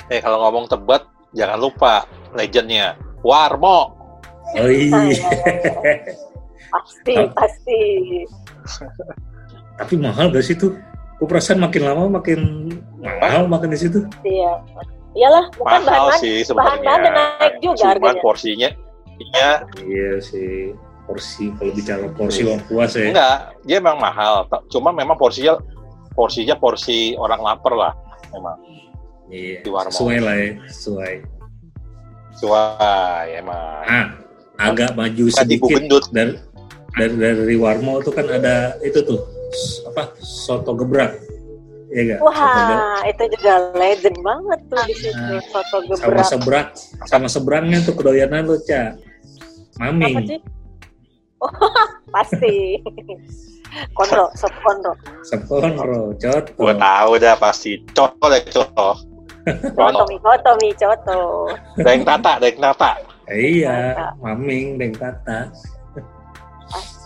[0.08, 1.04] Eh kalau ngomong tebet,
[1.36, 2.96] jangan lupa legendnya
[3.28, 3.91] Warmo.
[4.56, 5.12] Oh iya.
[6.71, 7.81] pasti pasti.
[9.77, 10.75] Tapi mahal gak sih tuh?
[11.19, 14.01] Aku perasaan makin lama makin mahal makin di situ.
[14.25, 14.57] Iya.
[15.12, 16.81] Iyalah, bukan mahal bahan sih sebenarnya.
[16.88, 18.21] Bahan naik juga Cuman harganya.
[18.23, 18.69] porsinya
[19.21, 19.51] Iya.
[19.86, 20.71] Iya sih
[21.12, 25.60] porsi kalau bicara porsi orang puas ya enggak dia memang mahal cuma memang porsinya
[26.15, 27.93] porsinya porsi orang lapar lah
[28.31, 28.55] memang
[29.27, 31.13] iya di sesuai lah ya sesuai
[32.38, 34.07] sesuai emang ah
[34.62, 35.81] agak maju sedikit
[36.13, 36.38] dari,
[36.97, 39.19] dari dari Warmo itu kan ada itu tuh
[39.91, 41.15] apa soto gebrak
[41.91, 42.19] Iya gak?
[42.23, 45.99] Wah, itu juga legend banget tuh di sini nah, soto gebrak.
[45.99, 46.67] Sama seberang,
[47.04, 48.95] sama seberangnya tuh kedoyanan lu, Cak.
[49.75, 50.08] Mami.
[50.08, 50.39] Apa sih?
[52.15, 52.56] pasti.
[53.91, 54.93] Konro, sop konro.
[55.27, 56.51] Sop konro, coto.
[56.56, 57.84] Gue tahu dah pasti.
[57.91, 58.89] Coto deh, coto.
[59.75, 61.19] Coto mi, coto mi, coto.
[61.75, 63.04] Deng tata, deng tata.
[63.32, 65.51] Iya, maming deng tata.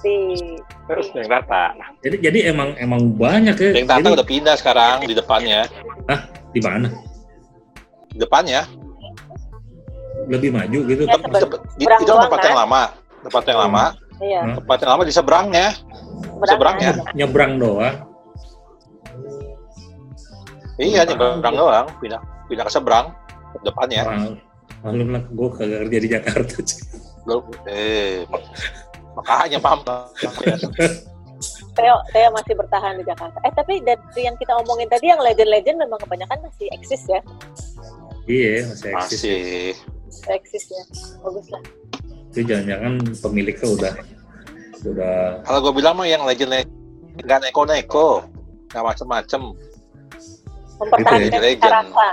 [0.06, 0.62] Pasti.
[0.86, 1.74] Terus deng tata.
[2.06, 3.70] Jadi jadi emang emang banyak ya.
[3.89, 4.13] Tata jadi...
[4.13, 5.65] udah pindah sekarang di depannya.
[6.06, 6.30] Hah?
[6.54, 6.94] Di mana?
[8.13, 8.70] Di depannya.
[10.30, 11.04] Lebih maju gitu.
[11.10, 12.62] Ya, di, itu tempat yang kan?
[12.70, 12.84] lama.
[13.26, 14.41] Tempat yang lama Iya.
[14.48, 14.56] Hmm.
[14.62, 15.68] Tempat yang lama di seberangnya.
[15.76, 16.91] Seberang seberangnya.
[17.18, 17.96] Nyebrang doang.
[20.80, 21.86] Iya, nyebrang doang.
[22.00, 23.12] Pindah pindah ke seberang
[23.65, 24.32] depannya.
[24.86, 26.56] Malum lah, gue kagak kerja di Jakarta.
[27.68, 28.24] eh,
[29.15, 29.80] makanya paham.
[31.75, 33.38] Teo, Teo masih bertahan di Jakarta.
[33.43, 37.19] Eh tapi dari yang kita omongin tadi yang legend-legend memang kebanyakan masih eksis ya?
[38.28, 39.21] Iya masih eksis.
[39.23, 39.71] Masih.
[40.32, 40.84] Eksis ya,
[41.21, 41.63] bagus lah
[42.36, 43.93] itu jangan-jangan pemiliknya udah
[44.84, 46.67] udah kalau gue bilang mah yang legend
[47.23, 48.28] nggak neko-neko
[48.75, 49.56] nggak macem-macem
[50.75, 51.71] mempertahankan itu legend.
[51.71, 52.10] rasa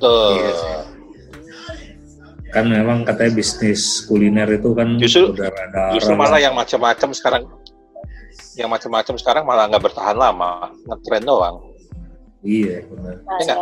[0.00, 0.34] Tuh.
[0.34, 0.52] Iya
[2.52, 7.42] kan memang katanya bisnis kuliner itu kan justru udah rada justru malah yang macam-macam sekarang
[8.52, 11.56] yang macam-macam sekarang malah nggak bertahan lama ngetren doang
[12.44, 13.56] iya benar ya,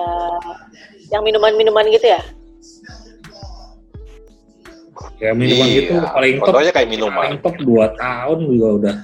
[1.15, 2.21] yang minuman-minuman gitu ya
[5.21, 5.81] Ya minuman iya.
[5.85, 6.47] itu paling top.
[6.49, 7.21] Contohnya kayak minuman.
[7.21, 8.97] Paling top dua tahun juga udah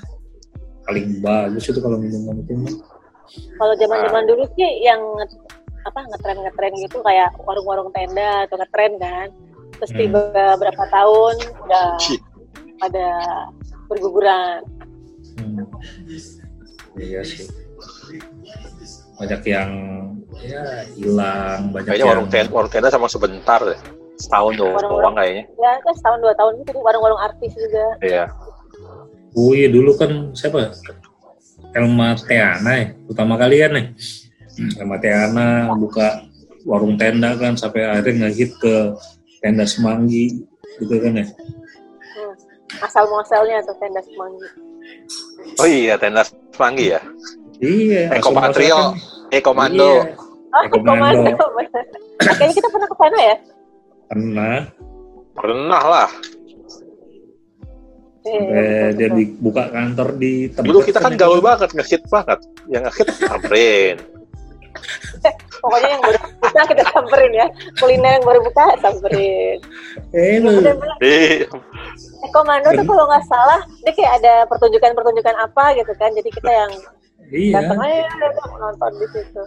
[0.89, 2.53] paling bagus itu kalau minuman itu.
[3.61, 5.01] Kalau zaman-zaman dulu sih yang
[5.85, 9.29] apa ngetren ngetren gitu kayak warung-warung tenda atau ngetren kan.
[9.81, 10.01] Terus hmm.
[10.01, 10.21] tiba
[10.57, 11.35] berapa tahun
[11.67, 11.89] udah
[12.81, 13.09] pada
[13.89, 14.61] berguguran.
[15.41, 15.65] Hmm.
[16.97, 17.47] Iya sih.
[19.17, 19.71] Banyak yang
[20.37, 22.13] ya hilang, banyak Kayaknya yang...
[22.13, 23.81] warung tenda, warung tenda sama sebentar deh
[24.17, 28.25] setahun doang kayaknya ya kan setahun dua tahun itu warung-warung artis juga iya
[29.37, 30.73] oh iya dulu kan siapa
[31.77, 33.87] Elma Teana ya utama kalian nih
[34.57, 34.81] hmm.
[34.81, 36.25] Elma Teana buka
[36.65, 38.97] warung tenda kan sampai akhirnya ngehit ke
[39.43, 40.45] tenda Semanggi
[40.81, 42.35] gitu kan ya hmm.
[42.85, 44.49] asal muasalnya tuh tenda Semanggi
[45.61, 47.01] oh iya tenda Semanggi ya
[47.61, 48.95] iya Eko Patrio
[49.35, 50.27] Eko Mando iya.
[50.57, 51.37] Oh, Eko Mando.
[52.17, 53.37] Kayaknya kita pernah ke sana ya?
[54.09, 54.59] Pernah.
[55.37, 56.11] Pernah lah.
[58.27, 60.67] Sampai dia dibuka kantor di tempat.
[60.67, 62.41] Dulu kita kan gaul banget, ngehit banget.
[62.67, 63.97] Yang ngehit samperin.
[65.67, 67.47] Pokoknya yang baru buka kita samperin ya.
[67.83, 69.59] Kuliner yang baru buka samperin.
[70.15, 70.63] Eh, lu.
[71.03, 71.43] Eh,
[72.31, 76.15] komando tuh kalau nggak salah, dia kayak ada pertunjukan-pertunjukan apa gitu kan.
[76.15, 76.73] Jadi kita yang
[77.35, 77.59] iya.
[77.59, 78.07] datang aja
[78.63, 79.43] nonton di situ.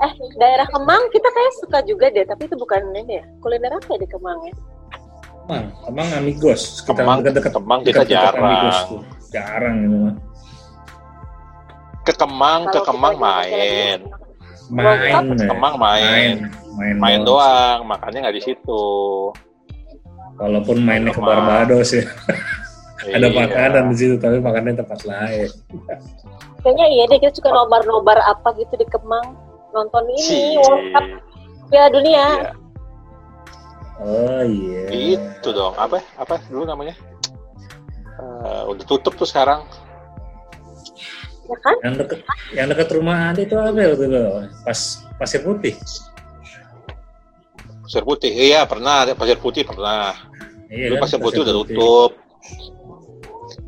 [0.00, 3.24] Eh, daerah Kemang kita kayak suka juga deh, tapi itu bukan ini ya.
[3.44, 4.54] Kuliner apa ya di Kemang ya?
[5.44, 6.80] Kemang, Kemang Amigos.
[6.80, 8.48] Kita Kemang, dekat-dekat Kemang kita jarang.
[8.48, 9.02] Amigos tuh.
[9.28, 10.14] Jarang ini mah.
[12.02, 14.21] Ke Kemang, ke Kemang main.
[14.72, 16.48] Main, ke Kemang main.
[16.80, 18.84] Main, main, doang, makanya nggak di situ.
[20.40, 22.08] Walaupun mainnya ke Barbados ya.
[23.04, 23.36] Ada iya.
[23.36, 25.50] makanan di situ, tapi makannya tempat lain.
[26.64, 29.36] Kayaknya iya deh, kita suka nobar-nobar apa gitu di Kemang
[29.76, 31.06] nonton ini World Cup
[31.68, 32.24] Piala Dunia.
[32.24, 32.52] Iya.
[34.02, 34.82] Oh iya.
[34.88, 35.74] Itu dong.
[35.76, 36.00] Apa?
[36.16, 36.96] Apa dulu namanya?
[38.16, 39.66] Uh, udah tutup tuh sekarang.
[41.52, 41.76] Ya kan?
[41.84, 42.20] Yang dekat
[42.56, 44.22] yang dekat rumah Adi itu apa ya waktu itu?
[44.64, 44.80] Pas
[45.20, 45.74] pasir putih.
[47.84, 49.04] Pasir putih, iya pernah.
[49.12, 50.16] Pasir putih pernah.
[50.72, 51.02] Iya, dulu kan?
[51.04, 52.10] pasir, putih, pasir udah tutup.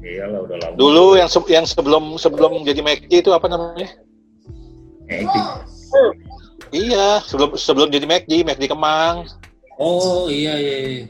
[0.01, 0.75] Iyalah udah lama.
[0.81, 3.89] Dulu yang se yang sebelum sebelum jadi McD itu apa namanya?
[5.05, 5.37] McD.
[6.73, 9.29] Iya, sebelum sebelum jadi McD, McD Kemang.
[9.77, 10.77] Oh iya iya.
[10.89, 11.05] iya.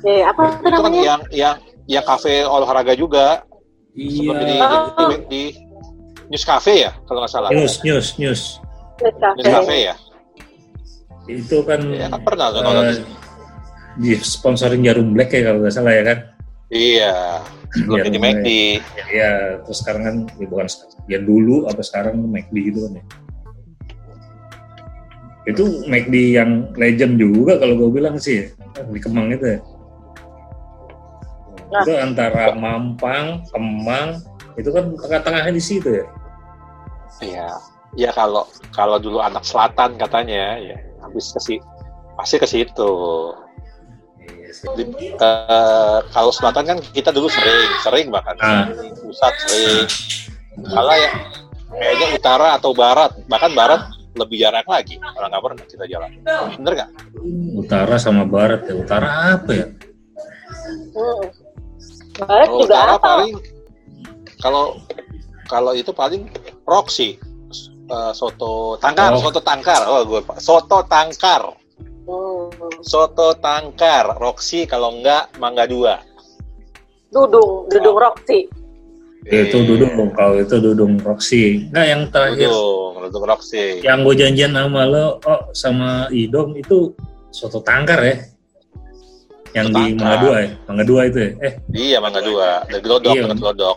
[0.00, 0.90] Eh, apa itu kan namanya?
[0.90, 1.54] Kan yang yang
[1.86, 3.46] yang kafe olahraga juga.
[3.94, 4.10] Iya.
[4.10, 4.66] Sebelum jadi, oh.
[4.66, 5.34] jadi McD.
[6.30, 7.48] News Cafe ya kalau nggak salah.
[7.50, 8.42] News News News.
[9.02, 9.94] News Cafe ya.
[11.26, 11.80] Itu kan.
[11.90, 12.94] Ya, kan pernah uh,
[13.98, 16.18] di sponsorin Jarum Black ya kalau nggak salah ya kan.
[16.70, 17.42] Iya.
[17.74, 18.48] Sebelum jadi McD.
[19.10, 19.32] Iya,
[19.66, 20.66] terus sekarang kan ya bukan
[21.10, 23.04] ya dulu apa sekarang McD gitu kan ya
[25.48, 28.52] itu McD yang legend juga kalau gue bilang sih
[28.92, 29.60] di Kemang itu ya.
[31.70, 31.82] Nah.
[31.86, 34.20] Itu antara Mampang, Kemang,
[34.58, 36.06] itu kan tengah-tengahnya di situ ya.
[37.20, 37.48] Iya,
[37.96, 41.54] ya kalau kalau dulu anak selatan katanya ya habis ke si
[42.16, 42.92] pasti ke situ.
[44.50, 44.82] Di,
[45.22, 48.66] uh, kalau selatan kan kita dulu sering, sering bahkan ah.
[48.98, 49.86] pusat sering.
[50.66, 51.10] Kalau ya
[51.70, 53.80] kayaknya utara atau barat, bahkan barat
[54.18, 56.10] lebih jarang lagi kalau nggak pernah kita jalan
[56.58, 56.90] bener nggak
[57.54, 59.66] utara sama barat ya utara apa ya
[60.98, 61.22] hmm.
[62.26, 63.34] barat kalau juga utara apa paling
[64.40, 64.64] kalau
[65.46, 66.22] kalau itu paling
[66.70, 67.18] Roxy
[67.90, 69.20] uh, soto tangkar oh.
[69.20, 71.42] soto tangkar oh gue soto tangkar
[72.06, 72.80] hmm.
[72.86, 75.98] soto tangkar Roxy kalau enggak mangga dua
[77.10, 78.02] dudung dudung oh.
[78.06, 78.46] Roxy
[79.28, 81.68] itu Dudung, kalau itu Dudung Roxy.
[81.68, 82.48] Enggak yang terakhir.
[82.48, 83.84] Dudung, Dudung Roxy.
[83.84, 86.96] Yang gue janjian sama lo, oh sama Idom itu
[87.28, 88.16] soto tangkar ya.
[89.52, 91.30] Yang soto di Mangga Dua ya, Mangga Dua itu ya.
[91.44, 91.54] Eh.
[91.68, 93.76] Iya Mangga Dua, dari Glodok, iya, Glodok.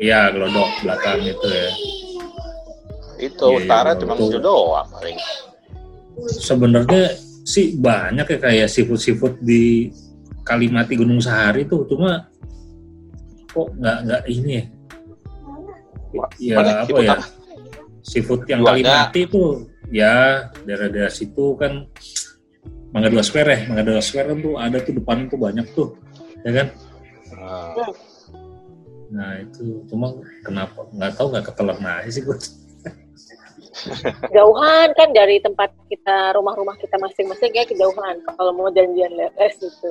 [0.00, 1.68] Iya Glodok belakang itu ya.
[3.18, 5.18] Itu iya, utara iya, cuma itu doang paling.
[6.38, 7.04] Sebenarnya
[7.42, 9.90] sih banyak ya kayak seafood seafood di
[10.46, 12.30] Kalimati Gunung Sahari tuh, cuma
[13.50, 14.64] kok nggak nggak ini ya?
[16.40, 17.18] Ya apa ya?
[18.00, 21.84] seafood yang kali mati itu ya daerah-daerah situ kan
[22.88, 23.58] Mangga Dua Square ya.
[23.68, 25.88] Mangga Dua Square kan tuh ada tuh depan tuh banyak tuh
[26.46, 26.66] ya kan?
[27.36, 27.92] Ah.
[29.12, 29.84] nah itu.
[29.88, 30.88] Cuma kenapa?
[30.96, 32.36] Nggak tahu nggak ketelan aja sih gue
[34.34, 39.90] jauhan kan dari tempat kita rumah-rumah kita masing-masing kayak kejauhan kalau mau janjian les itu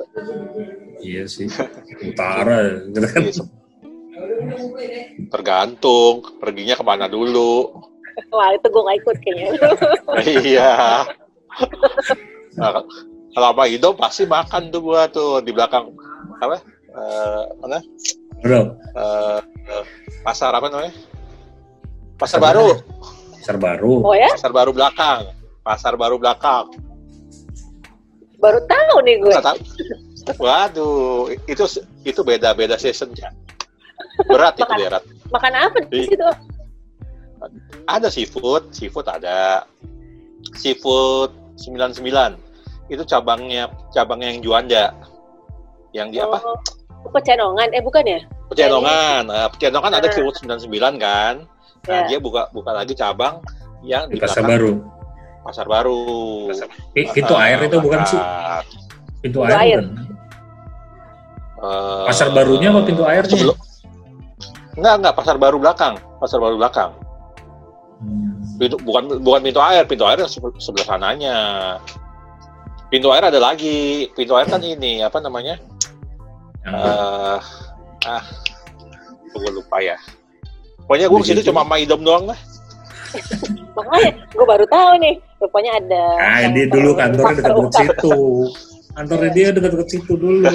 [1.00, 1.48] iya sih
[2.04, 3.44] utara gitu kan iya,
[5.30, 7.70] Tergantung perginya ke mana dulu.
[8.34, 9.48] Wah itu gue gak ikut kayaknya.
[10.42, 10.72] iya.
[12.58, 12.82] Nah,
[13.34, 15.94] kalau apa itu pasti makan tuh gua tuh di belakang
[16.42, 16.58] apa?
[16.90, 17.78] Uh, mana?
[18.42, 18.74] Bro.
[18.98, 19.38] Uh,
[20.26, 20.94] pasar apa namanya?
[22.18, 22.82] Pasar, baru.
[23.38, 24.02] Pasar baru.
[24.02, 24.30] Oh ya?
[24.34, 25.20] Pasar baru belakang.
[25.62, 26.74] Pasar baru belakang.
[28.38, 29.34] Baru tahu nih gue.
[30.36, 31.64] Waduh, itu
[32.04, 33.32] itu beda-beda season ya.
[34.28, 35.04] Berat itu makan, berat.
[35.30, 36.28] Makan apa di situ?
[37.86, 39.64] Ada seafood, seafood ada.
[40.58, 42.02] Seafood 99.
[42.92, 44.84] Itu cabangnya cabangnya yang Juanda.
[45.96, 46.38] Yang di oh, apa?
[47.14, 48.20] Pecenongan, eh bukan ya?
[48.52, 49.22] Pecenongan.
[49.30, 51.46] Nah, Pecenongan ada seafood 99 kan.
[51.88, 52.06] Nah, yeah.
[52.12, 53.40] dia buka buka lagi cabang
[53.80, 54.84] yang di, di pasar baru.
[55.40, 56.00] Pasar baru.
[56.52, 56.68] Pasar.
[56.92, 58.20] Pintu air itu bukan sih?
[59.24, 59.80] Pintu air, air.
[59.80, 60.06] Bukan.
[61.58, 63.34] Uh, pasar barunya apa pintu airnya?
[63.34, 63.56] Sebelum,
[64.78, 65.98] Enggak, enggak, pasar baru belakang.
[66.22, 66.92] Pasar baru belakang.
[67.98, 68.38] Hmm.
[68.60, 70.22] Pintu, bukan bukan pintu air, pintu air
[70.60, 71.36] sebelah sananya.
[72.92, 74.06] Pintu air ada lagi.
[74.12, 75.56] Pintu air kan ini, apa namanya?
[76.68, 77.40] Uh,
[78.06, 78.24] ah,
[79.32, 79.96] gue lupa ya.
[80.88, 82.38] Pokoknya gue situ cuma main idom doang lah.
[83.76, 86.04] Makanya gue baru tahu nih, rupanya ada.
[86.16, 88.16] Ah, dia dulu kantornya dekat-dekat situ.
[88.96, 90.48] Kantornya dia dekat-dekat situ dulu.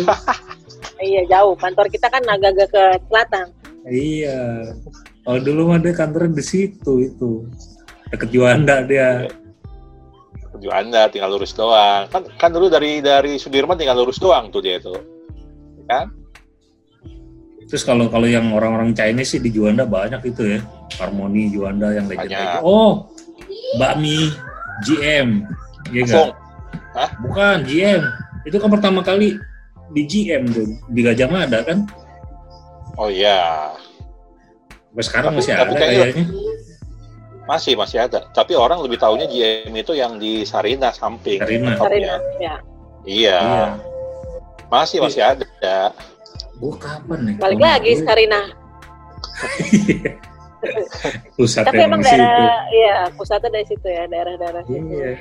[1.06, 1.54] iya jauh.
[1.54, 3.46] Kantor kita kan agak-agak ke selatan.
[3.86, 4.74] Iya.
[5.22, 7.46] Kalau dulu mah dia kantornya di situ itu.
[8.10, 9.30] Deket Juanda dia.
[10.58, 12.10] Juanda tinggal lurus doang.
[12.10, 14.98] Kan kan dulu dari dari Sudirman tinggal lurus doang tuh dia itu.
[15.86, 16.23] Kan?
[17.74, 20.62] Terus kalau kalau yang orang-orang Chinese sih di Juanda banyak itu ya.
[21.02, 22.62] Harmoni Juanda yang legend.
[22.62, 23.10] Oh,
[23.82, 24.30] bakmi
[24.86, 25.50] GM.
[25.90, 26.30] Iya enggak?
[27.26, 28.06] Bukan GM.
[28.46, 29.42] Itu kan pertama kali
[29.90, 31.90] di GM tuh di Gajah Mada kan?
[32.94, 33.74] Oh iya.
[34.94, 36.26] Sampai sekarang tapi, masih tapi ada kayaknya.
[37.50, 38.20] Masih, masih ada.
[38.38, 41.42] Tapi orang lebih tahunya GM itu yang di Sarina samping.
[41.42, 41.74] Sarina.
[41.74, 42.18] Sarina, ya.
[42.38, 42.56] Iya.
[43.10, 43.42] Iya.
[44.70, 45.90] Masih, masih ada.
[46.64, 47.36] Gue kapan nih?
[47.44, 48.42] Balik Kalau lagi gue- Sarina.
[51.36, 54.80] Pusat Tapi emang daerah, iya pusatnya dari situ ya, daerah-daerah situ.
[54.96, 55.12] Iya.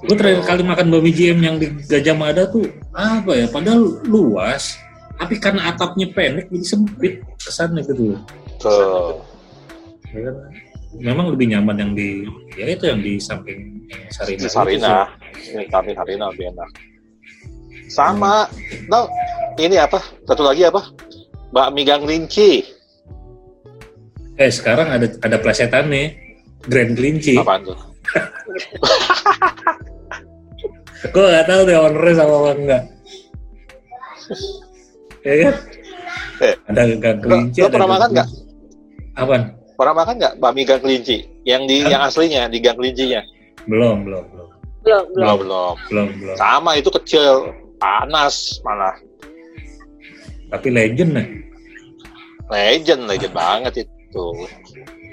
[0.00, 2.64] Gue terakhir kali makan bami GM yang di Gajah Mada tuh
[2.96, 3.52] apa ya?
[3.52, 4.80] Padahal luas,
[5.20, 8.16] tapi karena atapnya pendek jadi sempit kesannya gitu.
[8.56, 9.20] Tuh.
[10.16, 10.36] Ya kan?
[11.04, 12.24] Memang lebih nyaman yang di
[12.56, 14.40] ya itu yang di samping yang Sarina.
[14.40, 14.94] Di Sarina.
[15.36, 16.70] Ini tapi Sarina lebih enak.
[17.92, 18.48] Sama.
[18.88, 19.04] No,
[19.60, 20.00] ini apa?
[20.28, 20.84] Satu lagi apa?
[21.52, 22.64] Bakmi Gang Linci.
[24.36, 26.12] Eh sekarang ada ada plesetan nih,
[26.68, 27.40] Grand Kelinci.
[27.40, 27.76] Apaan tuh?
[31.12, 32.82] Gue gak tahu deh ownernya sama apa enggak.
[35.24, 35.54] ya kan?
[36.44, 36.54] Eh.
[36.68, 37.58] Ada Gang Kelinci.
[37.64, 38.28] Lo ada pernah makan nggak?
[39.16, 39.42] Apaan?
[39.76, 41.16] Pernah makan nggak bakmi Gang Kelinci?
[41.48, 41.88] Yang di Hah?
[41.96, 43.24] yang aslinya di Gang Kelincinya?
[43.64, 44.48] Belum, belum, belum.
[44.84, 45.16] Belum, belum.
[45.16, 45.74] Belum, belum.
[45.88, 46.36] Belum, belum.
[46.36, 48.92] Sama itu kecil, panas malah.
[50.46, 51.28] Tapi legend nih.
[52.46, 54.26] Legend, legend banget itu.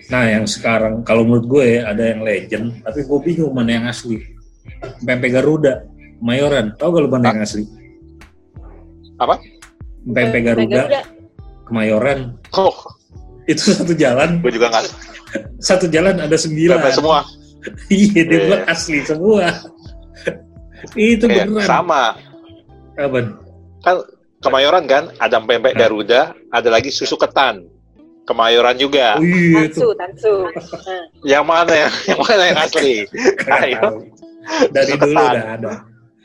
[0.06, 3.86] Nah, yang sekarang kalau menurut gue ya, ada yang legend, tapi gue bingung mana yang
[3.88, 4.22] asli.
[5.02, 5.88] Pempek Garuda,
[6.20, 6.76] Mayoran.
[6.78, 7.64] Tahu gak lu mana yang asli?
[9.18, 9.40] Apa?
[10.04, 11.02] Pempek Garuda,
[11.64, 12.36] Kemayoran.
[12.54, 12.76] Oh,
[13.44, 14.86] Itu satu jalan, gue juga nggak
[15.60, 16.78] satu jalan ada sembilan.
[16.80, 17.20] sampai semua.
[17.90, 18.40] iya, dia Iya.
[18.46, 19.46] bilang asli semua.
[20.96, 21.66] itu Eh, beneran.
[21.66, 22.14] sama.
[22.96, 23.36] Apaan?
[23.82, 23.96] Kan
[24.44, 25.80] Kemayoran kan ada pempek Nah.
[25.80, 27.64] Garuda, ada lagi susu ketan.
[28.24, 29.20] Kemayoran juga.
[29.20, 29.88] Oh iya Tansu, itu.
[29.96, 30.34] tansu.
[31.28, 32.96] Yang mana yang yang mana yang asli?
[33.64, 34.08] Ayo.
[34.70, 35.32] Dari Susu dulu ketan.
[35.34, 35.74] udah ada.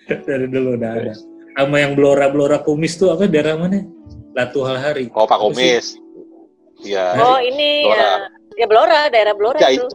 [0.29, 1.13] Dari dulu udah ada.
[1.59, 3.83] Sama yang blora-blora kumis tuh apa daerah mana?
[4.31, 5.11] Latu Halhari.
[5.11, 5.99] Oh, Pak Kumis.
[6.79, 7.19] Iya.
[7.19, 7.99] Oh ini Blora.
[7.99, 8.11] ya,
[8.55, 9.87] ya Blora, daerah Blora Ya, itu.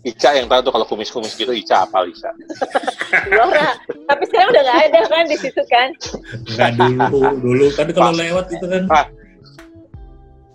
[0.00, 2.32] Ica yang tahu tuh kalau kumis-kumis gitu Ica apa Ica?
[3.28, 3.76] Blora.
[4.08, 5.88] Tapi sekarang udah nggak ada kan di situ kan?
[6.48, 8.82] Enggak dulu, dulu kan kalau lewat itu kan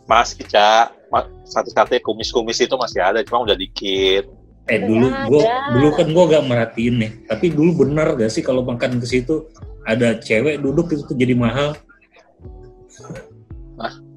[0.05, 4.25] Mas Ica, ma- satu-satunya kumis-kumis itu masih ada, cuma udah dikit.
[4.65, 5.41] Eh dulu nggak gua
[5.77, 7.11] dulu kan gua gak merhatiin nih.
[7.29, 9.45] Tapi dulu bener gak sih kalau makan ke situ
[9.85, 11.77] ada cewek duduk itu tuh jadi mahal.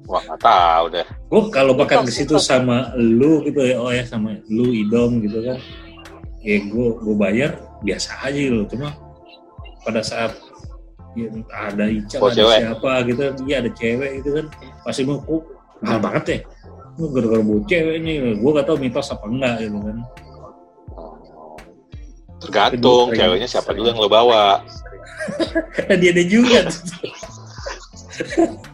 [0.09, 1.05] Wah nggak tahu deh.
[1.29, 5.45] Gua kalau makan ke situ sama lu gitu ya, oh ya sama lu idom gitu
[5.45, 5.61] kan.
[6.41, 8.65] Ya gua gua bayar biasa aja loh.
[8.65, 8.89] Cuma
[9.85, 10.33] pada saat
[11.13, 12.57] ya, ada Ica Oh, ada cewek.
[12.65, 14.45] siapa gitu kan, iya ada cewek gitu kan.
[14.81, 15.45] Pasti mau kok
[15.85, 16.39] mahal banget ya.
[16.97, 19.97] Lu gara-gara bawa cewek nih, gua gak tahu mitos apa enggak gitu kan.
[22.39, 24.65] Tergantung Sering- ceweknya siapa dulu yang lo bawa.
[26.01, 26.65] dia ada juga.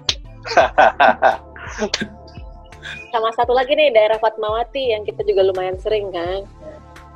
[3.11, 6.43] Sama satu lagi nih daerah Fatmawati yang kita juga lumayan sering kan.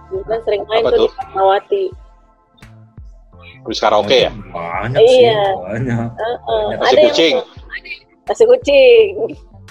[0.09, 1.05] Dulu kan sering main Apa tuh, tuh?
[1.05, 1.83] di Fatmawati.
[3.59, 4.31] Habis karaoke ya?
[4.31, 5.43] Banyak sih, Iya.
[5.59, 6.09] banyak.
[6.09, 7.35] Nasi Ada yang- kucing.
[8.25, 9.09] Nasi kucing.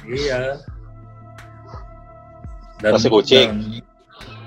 [0.06, 0.40] Iya.
[2.78, 3.48] Dan, Nasi kucing.
[3.48, 3.82] Dan,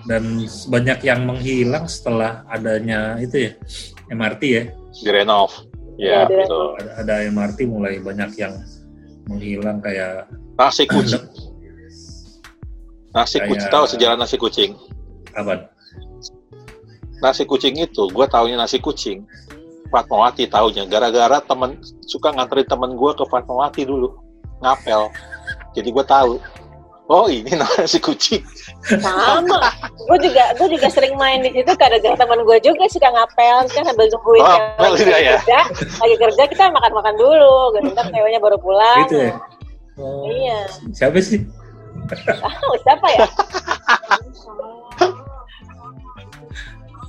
[0.07, 0.23] dan
[0.69, 3.51] banyak yang menghilang setelah adanya itu ya
[4.07, 4.63] MRT ya.
[5.03, 5.51] Direnov.
[5.97, 6.47] Iya, Ya, direnov.
[6.47, 6.67] betul.
[6.79, 8.53] Ada, ada MRT mulai banyak yang
[9.31, 10.27] menghilang kayak
[10.59, 11.23] Nasi kucing.
[13.11, 13.69] Nasi Kayak- kucing.
[13.71, 14.71] Tahu sejarah nasi kucing?
[15.31, 15.71] apa?
[17.23, 19.23] Nasi kucing itu, gue taunya nasi kucing.
[19.91, 20.87] Fatmawati taunya.
[20.87, 21.75] Gara-gara temen
[22.07, 24.15] suka nganterin temen gue ke Fatmawati dulu.
[24.63, 25.11] Ngapel.
[25.75, 26.39] Jadi gue tahu.
[27.11, 28.39] Oh ini nasi kucing.
[28.87, 29.67] Sama.
[29.99, 33.83] gue juga gue juga sering main di situ karena teman gue juga suka ngapel kan
[33.83, 35.35] sambil nungguin Oh, ngapel juga ya?
[35.37, 35.59] kerja.
[35.99, 37.55] Lagi kerja kita makan-makan dulu.
[37.75, 37.91] Gitu.
[37.91, 39.03] Ntar ceweknya baru pulang.
[39.03, 39.33] Gitu ya.
[39.99, 40.59] Oh, Iya.
[40.95, 41.43] Siapa sih?
[42.39, 43.25] Ah, siapa ya?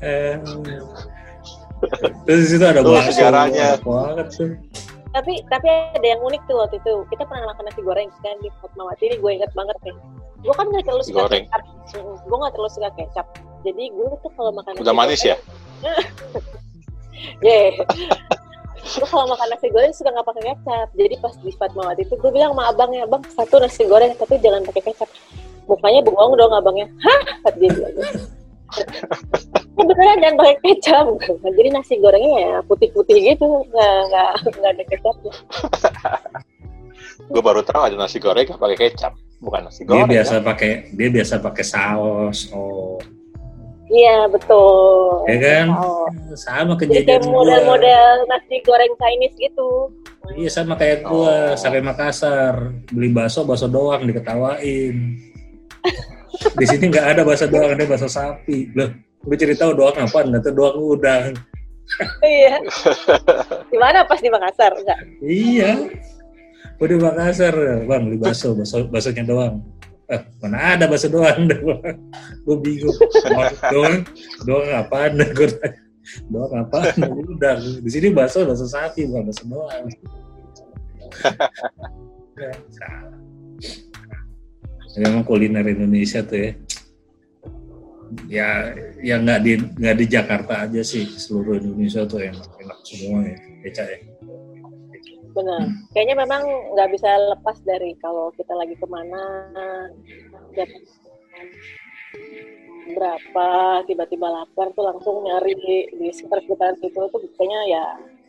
[0.02, 0.34] Eh,
[2.22, 3.78] Terus di situ ada bakso, sejarahnya.
[3.82, 4.50] banget tuh.
[5.12, 6.94] Tapi tapi ada yang unik tuh waktu itu.
[7.12, 9.96] Kita pernah makan nasi goreng kan di Fatmawati ini gue inget banget nih.
[10.42, 11.44] Gue kan nggak terlalu suka goreng.
[11.46, 11.62] kecap.
[12.24, 13.26] Gue nggak terlalu suka kecap.
[13.62, 15.36] Jadi gue tuh kalau makan Udah manis ya?
[17.44, 17.70] yeah.
[18.82, 20.88] gue kalau makan nasi goreng suka nggak pakai kecap.
[20.96, 24.64] Jadi pas di Fatmawati itu gue bilang sama abangnya bang satu nasi goreng tapi jangan
[24.64, 25.08] pakai kecap.
[25.68, 26.88] Mukanya bengong dong abangnya.
[27.06, 27.52] Hah?
[27.60, 27.94] Dia bilang
[29.72, 31.06] beneran jangan pakai kecap
[31.42, 35.32] jadi nasi gorengnya ya putih-putih gitu nggak nggak nggak ada kecapnya
[37.22, 39.12] Gue baru tahu ada nasi goreng nggak pakai kecap.
[39.38, 40.10] Bukan nasi Dia goreng.
[40.10, 40.42] biasa ya.
[40.42, 42.38] pakai dia biasa pakai saus.
[42.50, 42.98] Oh,
[43.88, 45.66] iya betul ya kan?
[45.76, 46.08] Oh.
[46.34, 49.70] Sama Jadi kejadian model-model nasi goreng Chinese gitu.
[50.34, 51.58] Iya sama kayak gua Oh.
[51.58, 52.54] sampai Makassar
[52.90, 55.16] beli bakso bakso doang diketawain.
[56.32, 58.72] Di sini nggak ada bahasa doang, ada bahasa sapi.
[58.72, 58.88] Loh,
[59.24, 60.24] gue cerita doang apa?
[60.24, 61.32] Tahu doang udang.
[62.24, 62.56] iya.
[63.72, 64.72] Di mana pas di Makassar?
[64.72, 64.98] Enggak.
[65.20, 65.72] Iya.
[66.80, 67.54] Gue di Makassar,
[67.84, 69.60] bang, di baso, baso, basonya doang.
[70.08, 71.46] Eh, mana ada baso doang?
[72.46, 72.96] gue bingung.
[73.68, 74.02] Doang,
[74.48, 75.20] doang apaan?
[75.36, 75.48] Gue
[76.32, 76.96] doang apaan?
[77.28, 77.60] Udang.
[77.60, 79.84] Di sini baso, baso sapi, bukan baso doang.
[82.72, 83.22] salah.
[84.98, 86.52] Memang kuliner Indonesia tuh ya.
[88.28, 88.48] Ya
[89.00, 93.36] ya nggak di nggak di Jakarta aja sih seluruh Indonesia tuh enak enak semua ya
[93.64, 93.98] Eca ya.
[95.32, 95.64] Benar.
[95.96, 96.42] Kayaknya memang
[96.76, 99.22] nggak bisa lepas dari kalau kita lagi ke mana
[100.52, 100.68] ya,
[102.92, 103.46] berapa
[103.88, 105.56] tiba-tiba lapar tuh langsung nyari
[105.96, 107.84] di sekitar sekitar situ tuh kayaknya ya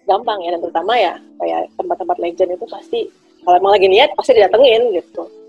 [0.07, 2.99] gampang ya dan terutama ya kayak tempat-tempat legend itu pasti
[3.43, 5.42] kalau emang lagi niat pasti didatengin gitu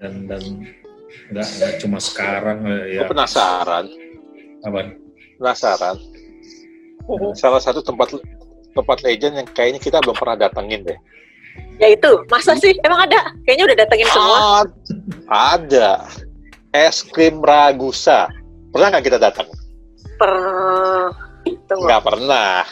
[0.00, 0.42] dan dan
[1.30, 3.04] nggak nggak cuma sekarang ya.
[3.04, 3.84] Aku penasaran.
[4.64, 4.96] Apa?
[5.36, 5.96] Penasaran.
[7.36, 8.16] Salah satu tempat
[8.72, 10.98] tempat legend yang kayaknya kita belum pernah datengin deh.
[11.82, 12.76] Ya itu, masa sih?
[12.84, 13.32] Emang ada?
[13.44, 14.38] Kayaknya udah datengin semua.
[15.28, 15.90] ada.
[16.70, 18.30] Es krim Ragusa.
[18.70, 19.48] Pernah nggak kita datang?
[20.20, 21.10] Pernah.
[21.66, 22.62] Nggak pernah.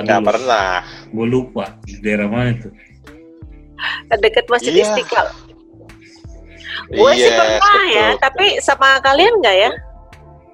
[0.00, 0.70] Nggak pernah.
[1.12, 2.68] Gue lupa di daerah mana itu.
[4.08, 4.88] Dekat Masjid iya.
[4.88, 5.45] Istiqlal.
[6.92, 8.22] Gue yes, sih iya, pernah betul, ya, betul.
[8.22, 9.70] tapi sama kalian nggak ya?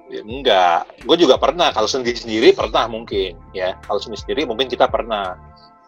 [0.09, 0.21] ya?
[0.23, 1.69] Enggak, gue juga pernah.
[1.73, 3.77] Kalau sendiri-sendiri pernah mungkin, ya.
[3.85, 5.37] Kalau sendiri-sendiri mungkin kita pernah.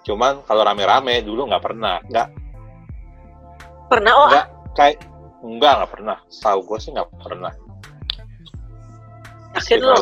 [0.06, 2.28] Cuman kalau rame-rame dulu nggak pernah, nggak.
[3.90, 4.30] Pernah oh?
[4.30, 4.98] Enggak, kayak
[5.42, 6.18] enggak nggak pernah.
[6.30, 7.54] Tahu gue sih nggak pernah.
[9.56, 9.96] Yakin lo?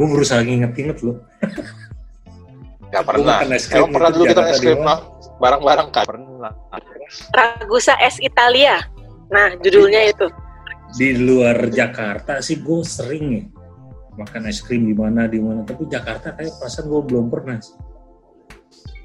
[0.00, 1.20] Gue berusaha inget-inget lo.
[2.94, 3.42] Gak pernah.
[3.42, 4.80] Emang pernah dulu kita es krim
[5.42, 6.06] bareng-bareng kan?
[6.06, 6.52] Pernah.
[7.34, 8.86] Ragusa es Italia.
[9.32, 10.26] Nah, judulnya itu.
[10.94, 13.44] Di luar Jakarta sih gue sering ya
[14.14, 17.74] makan es krim di mana di mana, tapi Jakarta kayak perasaan gue belum pernah sih.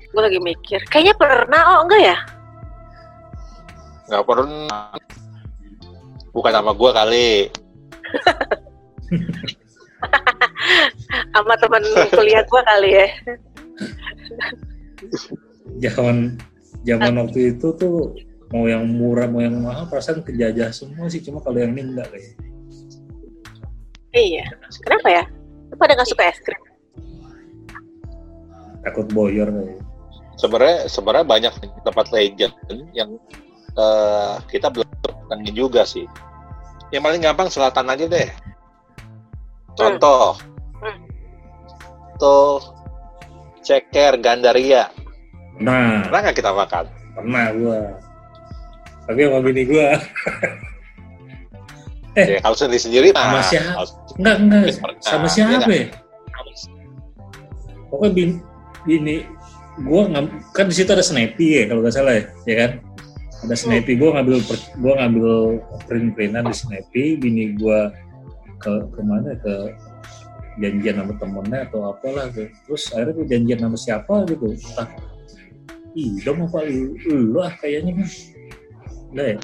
[0.09, 2.17] Gue lagi mikir, kayaknya pernah, oh enggak ya?
[4.09, 4.89] Enggak pernah.
[6.30, 7.30] Bukan sama gue kali.
[11.34, 13.07] sama teman kuliah gue kali ya.
[15.89, 16.38] Zaman
[16.86, 18.13] zaman waktu itu tuh
[18.49, 21.21] mau yang murah mau yang mahal perasaan kejajah semua sih.
[21.21, 22.33] Cuma kalau yang ini enggak kayak
[24.17, 24.45] iya.
[24.81, 25.23] Kenapa ya?
[25.77, 26.61] Pada nggak suka es krim?
[28.81, 29.89] Takut boyor kayak
[30.39, 32.55] sebenarnya sebenarnya banyak tempat legend
[32.95, 33.19] yang
[33.75, 36.07] uh, kita belum datangin juga sih.
[36.89, 38.29] Yang paling gampang selatan aja deh.
[39.77, 40.39] Contoh.
[40.79, 40.89] Hmm.
[40.89, 40.99] Hmm.
[42.19, 42.59] tuh
[43.63, 44.89] ceker gandaria.
[45.59, 46.85] Nah pernah nggak kita makan?
[47.13, 48.09] Pernah gua
[49.10, 49.88] tapi sama bini gue
[52.14, 52.26] eh.
[52.30, 53.82] ya, kalau sendiri sendiri sama siapa?
[54.22, 54.64] enggak enggak.
[55.01, 55.89] sama siapa ya?
[57.89, 58.34] Pokoknya bini,
[58.86, 59.16] bini
[59.82, 60.01] gue
[60.53, 62.72] kan di situ ada Snappy ya kalau nggak salah ya ya kan?
[63.49, 64.45] Ada Snappy gue ngambil
[64.78, 65.34] gue ngambil
[65.89, 67.80] print printan di Snappy bini gue
[68.62, 69.74] ke ke mana ke
[70.62, 72.45] janjian sama temennya atau apalah tuh.
[72.70, 74.53] terus akhirnya gue janjian sama siapa gitu.
[74.53, 74.89] Entah
[76.22, 78.07] dong apa lu, lu lah kayaknya kan
[79.14, 79.38] udah ya?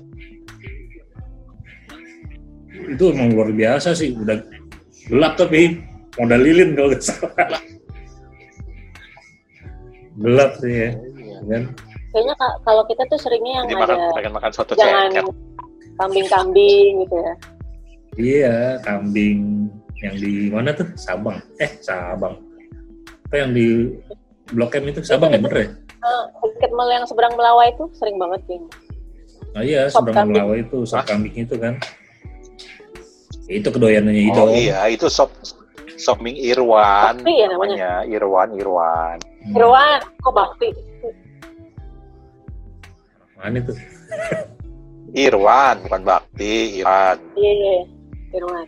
[2.85, 4.37] Itu emang luar biasa sih udah
[5.09, 5.81] gelap tapi
[6.17, 7.61] modal lilin kalau nggak salah.
[10.15, 10.89] Gelap sih ya
[11.49, 11.63] kan?
[12.15, 15.11] Kayaknya kalau kita tuh seringnya yang Jadi ada makan, makan soto jangan
[15.99, 17.33] kambing-kambing gitu ya.
[18.15, 18.57] Iya
[18.87, 19.67] kambing
[19.99, 20.87] yang di mana tuh?
[20.95, 21.39] Sabang.
[21.59, 22.39] Eh Sabang.
[23.27, 23.91] Apa yang di
[24.53, 25.03] Blok M itu?
[25.03, 25.69] Sabang ya bener ya?
[26.05, 26.23] Uh,
[26.55, 28.69] dekat mal yang seberang Melawai itu sering banget kayaknya.
[29.55, 31.79] Nah iya, sop seberang Melawa itu sop kambing itu kan.
[33.47, 34.35] Itu kedoyanannya itu.
[34.35, 35.31] Oh iya, itu sop
[35.95, 37.23] sop Ming Irwan.
[37.23, 38.03] Bakti ya namanya.
[38.03, 39.17] Irwan, Irwan.
[39.23, 39.55] Hmm.
[39.55, 40.69] Irwan, kok Bakti?
[43.39, 43.71] Mana itu?
[45.31, 47.15] Irwan, bukan Bakti, Irwan.
[47.39, 47.77] Iya, iya.
[48.35, 48.67] Irwan.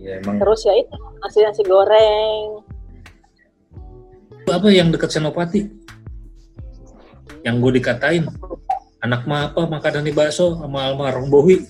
[0.00, 0.40] Iya, emang.
[0.40, 2.64] Terus ya itu nasi nasi goreng.
[4.48, 5.77] Apa yang dekat Senopati?
[7.48, 8.28] Yang gue dikatain
[9.00, 11.64] anak mah apa makan di bakso sama almarhum Bowi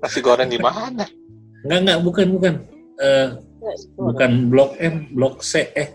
[0.00, 1.04] nasi goreng di mana?
[1.64, 2.54] Enggak enggak bukan bukan.
[3.00, 3.28] Uh,
[3.96, 5.92] bukan blok M blok C eh.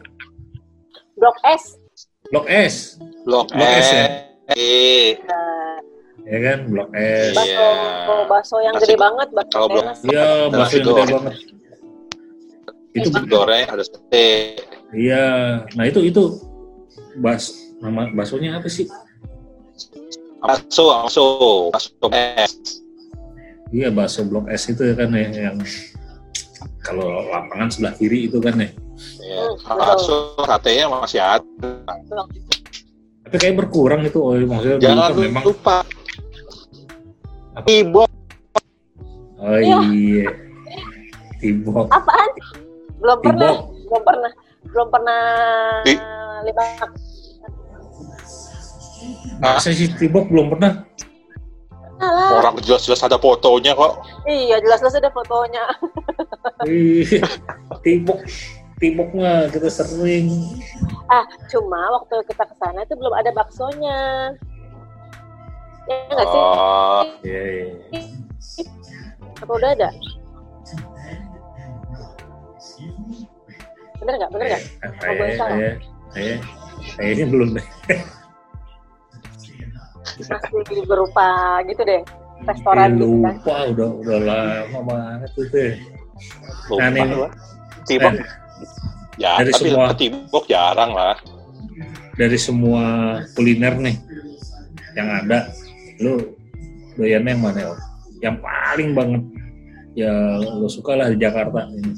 [1.18, 1.78] Blok S.
[2.30, 2.98] Blok S.
[3.26, 4.06] Blok, blok S, S ya.
[5.26, 5.78] Nah.
[6.26, 7.34] ya kan blok S.
[7.34, 8.26] Bakso iya.
[8.30, 11.36] bakso yang gede banget bakso kalau blok iya bakso yang gede banget.
[12.96, 14.26] Itu goreng ada sate
[14.94, 15.26] Iya,
[15.74, 16.24] nah itu itu
[17.18, 18.88] bas Nama baksonya apa sih?
[20.40, 21.26] Bakso, bakso,
[21.74, 22.82] bakso S.
[23.74, 25.58] Iya, bakso Blok S itu kan ya yang
[26.86, 28.70] kalau lapangan sebelah kiri itu kan ya.
[29.22, 31.72] Iya, bakso satenya masih ada.
[33.26, 35.44] Tapi kayak berkurang itu, oh, maksudnya Jangan dulu memang...
[35.46, 35.78] lupa.
[37.66, 38.10] Tibok.
[39.42, 39.78] Oh iya.
[39.94, 40.30] iya.
[41.42, 41.90] Tibok.
[41.90, 42.30] Apaan?
[43.02, 43.54] Belum pernah.
[43.66, 44.32] Belum pernah.
[44.76, 45.24] Belum pernah
[46.44, 46.92] lihat
[49.40, 50.84] Masa sih Tibok belum pernah?
[52.04, 52.44] Alah.
[52.44, 54.04] Orang jelas-jelas ada fotonya kok.
[54.28, 55.64] Iya, jelas-jelas ada fotonya.
[56.66, 57.26] Iya,
[57.82, 58.22] Tibok,
[58.78, 60.30] Tibok mah kita sering.
[61.10, 64.32] Ah, cuma waktu kita ke sana itu belum ada baksonya.
[65.90, 66.42] Ya nggak sih?
[66.42, 67.66] Oh, iya, iya.
[69.42, 69.90] Apa udah ada?
[74.06, 74.32] Bener nggak?
[74.38, 74.64] Bener nggak?
[74.86, 75.74] Eh,
[76.16, 76.38] eh,
[77.02, 77.66] eh, ini belum deh.
[80.16, 82.02] Masih berupa gitu deh
[82.46, 83.66] restoran eh, lupa gitu kan.
[83.74, 85.74] udah udah lama banget tuh deh.
[86.70, 87.02] Lupa nah, ini,
[87.90, 88.14] tibok?
[88.14, 88.26] Eh,
[89.18, 91.18] ya dari tapi semua tibok jarang lah.
[92.16, 92.84] dari semua
[93.36, 94.00] kuliner nih
[94.96, 95.52] yang ada
[96.00, 96.32] lu
[96.96, 97.72] doyannya yang mana ya
[98.24, 99.24] yang paling banget
[100.00, 101.92] ya lo suka lah di Jakarta ini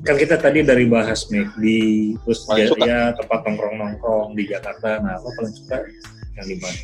[0.00, 5.20] kan kita tadi dari bahas di terus ya, ya tempat nongkrong nongkrong di Jakarta nah
[5.20, 5.76] lo paling suka
[6.40, 6.80] yang di mana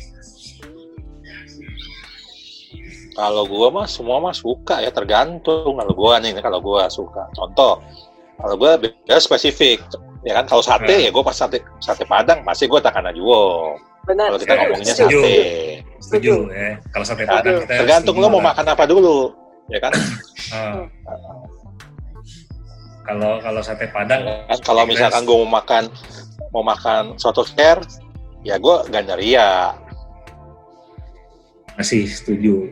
[3.17, 7.25] Kalau gue mah semua mah suka ya tergantung kalau gue nih kalau gue suka.
[7.33, 7.81] Contoh
[8.37, 9.81] kalau gue beda spesifik
[10.21, 11.03] ya kan kalau sate hmm.
[11.05, 13.73] ya gue pas sate sate padang pasti gue takkan jual.
[14.05, 14.37] Benar.
[14.37, 15.17] Kalau kita ngomongnya setuju.
[15.17, 15.37] sate.
[15.97, 16.69] Setuju ya.
[16.93, 19.33] Kalau sate padang kita tergantung lo mau makan apa dulu
[19.73, 19.93] ya kan.
[20.53, 20.85] Hmm.
[23.07, 24.59] Kalau kalau sate padang ya, kan?
[24.67, 25.83] kalau misalkan gue mau makan
[26.51, 27.79] mau makan soto care
[28.43, 29.71] ya gue gandaria.
[31.79, 32.67] Masih setuju.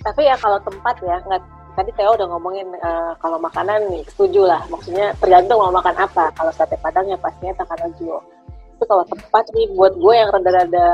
[0.00, 1.42] Tapi ya kalau tempat ya nggak
[1.76, 4.64] tadi Theo udah ngomongin uh, kalau makanan nih setuju lah.
[4.72, 6.32] Maksudnya tergantung mau makan apa.
[6.32, 8.38] Kalau sate padang ya pastinya Takanajuo
[8.78, 10.88] itu kalau tempat nih buat gue yang rada-rada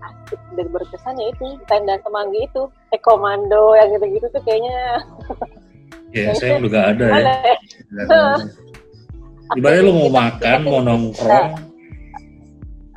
[0.00, 2.66] asik dan berkesan ya itu tenda semanggi itu.
[3.02, 5.02] Komando yang gitu-gitu tuh kayaknya
[6.14, 7.34] ya saya juga ada ya.
[9.54, 11.74] Ibaratnya lo mau makan mau nongkrong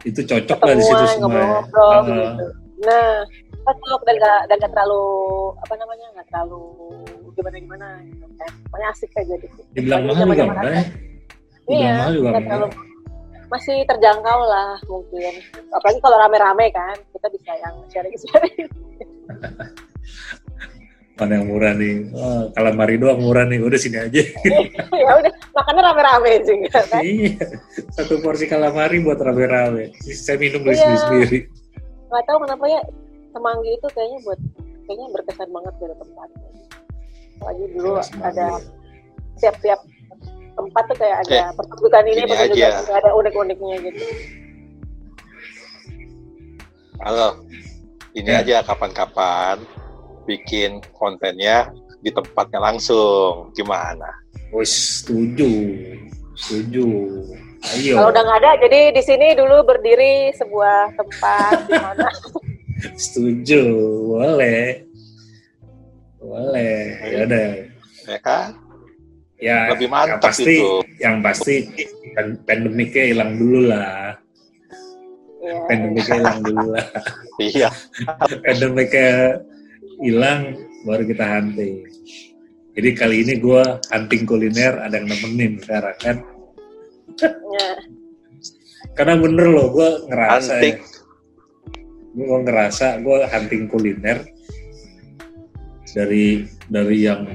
[0.08, 1.46] itu cocok lah di situ semua ya.
[1.68, 2.46] gitu.
[2.88, 3.10] nah
[3.68, 5.04] cocok dan gak dan gak terlalu
[5.60, 6.64] apa namanya gak terlalu
[7.36, 8.52] gimana gimana gitu kan.
[8.72, 9.62] Pokoknya asik aja gitu.
[9.76, 10.84] Dibilang mahal juga enggak ya
[11.68, 12.68] iya mahal juga terlalu
[13.48, 15.34] masih terjangkau lah mungkin.
[15.72, 18.68] Apalagi kalau rame-rame kan kita bisa yang sharing sharing
[21.18, 21.96] mana yang murah nih?
[22.14, 23.58] Oh, kalamari doang murah nih.
[23.60, 24.22] Udah sini aja.
[25.08, 27.00] Ya udah makannya rame-rame juga kan.
[27.00, 27.40] Iya.
[27.96, 29.96] Satu porsi kalamari buat rame-rame.
[30.04, 30.76] Saya minum iya.
[30.76, 31.40] sendiri sendiri
[32.08, 32.82] nggak tahu kenapa ya
[33.36, 34.40] semanggi itu kayaknya buat
[34.88, 36.50] kayaknya berkesan banget dari tempatnya
[37.38, 37.90] lagi dulu
[38.24, 38.48] ada
[39.38, 39.80] tiap-tiap
[40.58, 44.06] tempat tuh kayak ada eh, pertunjukan ini pertunjukan ada unik-uniknya gitu.
[46.98, 47.46] Halo.
[48.18, 48.42] Ini ya.
[48.42, 49.62] aja kapan-kapan
[50.28, 51.72] bikin kontennya
[52.04, 54.12] di tempatnya langsung gimana?
[54.52, 55.50] Wis setuju,
[56.36, 56.88] setuju.
[57.74, 57.98] Ayo.
[57.98, 62.08] Kalau udah nggak ada, jadi di sini dulu berdiri sebuah tempat di mana
[63.04, 63.62] Setuju,
[64.14, 64.86] boleh.
[66.22, 67.48] Boleh, ya udah.
[68.08, 68.48] Ya kan?
[69.38, 70.72] Ya, lebih mantap yang pasti, itu.
[70.98, 71.56] Yang pasti
[72.46, 74.18] pandemiknya hilang dulu lah.
[75.42, 75.62] Yeah.
[75.70, 76.88] Pandemiknya hilang dulu lah.
[77.38, 77.70] iya.
[78.42, 79.10] pandemiknya
[80.02, 81.86] hilang, baru kita hunting.
[82.78, 86.18] Jadi kali ini gue hunting kuliner ada yang nemenin sekarang kan.
[87.22, 87.78] Yeah.
[88.94, 90.78] Karena bener loh, gue ngerasa hunting.
[90.78, 90.96] ya
[92.18, 94.26] gue ngerasa gue hunting kuliner
[95.94, 97.30] dari dari yang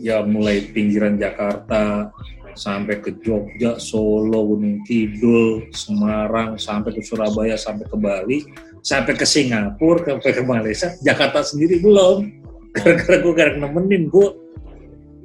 [0.00, 2.08] ya mulai pinggiran Jakarta
[2.56, 8.38] sampai ke Jogja, Solo, Gunung Kidul, Semarang, sampai ke Surabaya, sampai ke Bali,
[8.84, 12.28] sampai ke Singapura, sampai ke Malaysia, Jakarta sendiri belum.
[12.74, 14.28] Gara-gara gue gak nemenin gue,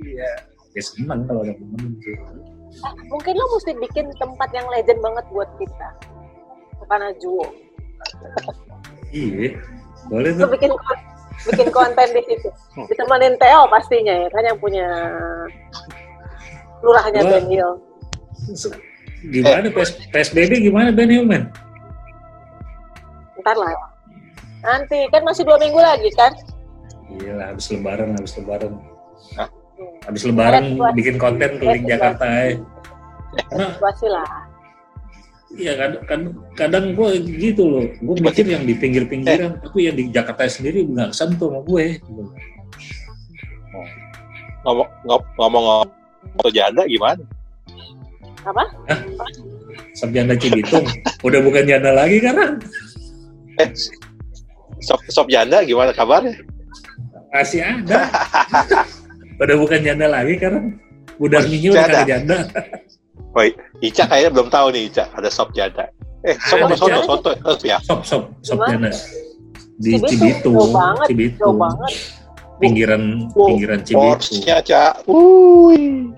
[0.05, 0.31] ya,
[0.77, 2.15] ya senang kalau ada nemenin sih.
[3.09, 5.89] mungkin lo mesti bikin tempat yang legend banget buat kita,
[6.85, 7.49] karena Juwo.
[9.09, 9.57] Iya,
[10.07, 10.45] boleh tuh.
[10.53, 10.71] bikin
[11.49, 12.49] bikin konten di situ.
[12.85, 14.85] Ditemanin Theo pastinya ya, kan yang punya
[16.85, 17.71] lurahnya Ben Hill.
[19.33, 21.49] Gimana PS, PSBB gimana Ben Hill, men?
[23.49, 23.73] Ntar lah.
[24.61, 26.29] Nanti kan masih dua minggu lagi kan?
[27.09, 28.77] Iya lah, habis lebaran, habis lebaran.
[29.41, 29.49] Hah?
[30.05, 32.61] Habis lebaran ya, bikin konten keliling Jakarta ya.
[33.49, 34.29] Karena, situasi lah
[35.49, 37.09] Iya kadang, kadang, kadang gue
[37.41, 39.61] gitu loh, gue mikir yang di pinggir-pinggiran, eh.
[39.65, 41.97] tapi yang di Jakarta sendiri nggak sentuh sama gue.
[44.61, 44.89] Ngomong
[45.41, 47.25] ngomong ngomong janda gimana?
[48.45, 48.61] Apa?
[48.93, 48.99] Hah?
[49.97, 50.85] Sop janda Cibitung,
[51.25, 52.61] udah bukan janda lagi kan?
[53.59, 53.69] Eh,
[54.79, 56.39] sop sop janda gimana kabarnya?
[57.35, 58.07] Masih ada.
[59.43, 60.71] udah bukan janda lagi karena
[61.19, 62.47] udah minggu udah janda.
[63.35, 63.53] Woi,
[63.83, 65.91] Ica kayaknya belum tahu nih Ica ada sop janda.
[66.23, 67.31] Eh, sop apa soto?
[67.35, 67.77] Soto ya?
[67.83, 68.95] Sop, sop, sop janda.
[69.79, 70.71] Di Cibitung,
[71.07, 71.59] Cibitung.
[72.59, 74.19] Pinggiran, pinggiran Cibitung.
[74.19, 75.07] Porsinya, Cak.
[75.07, 76.11] Wuih.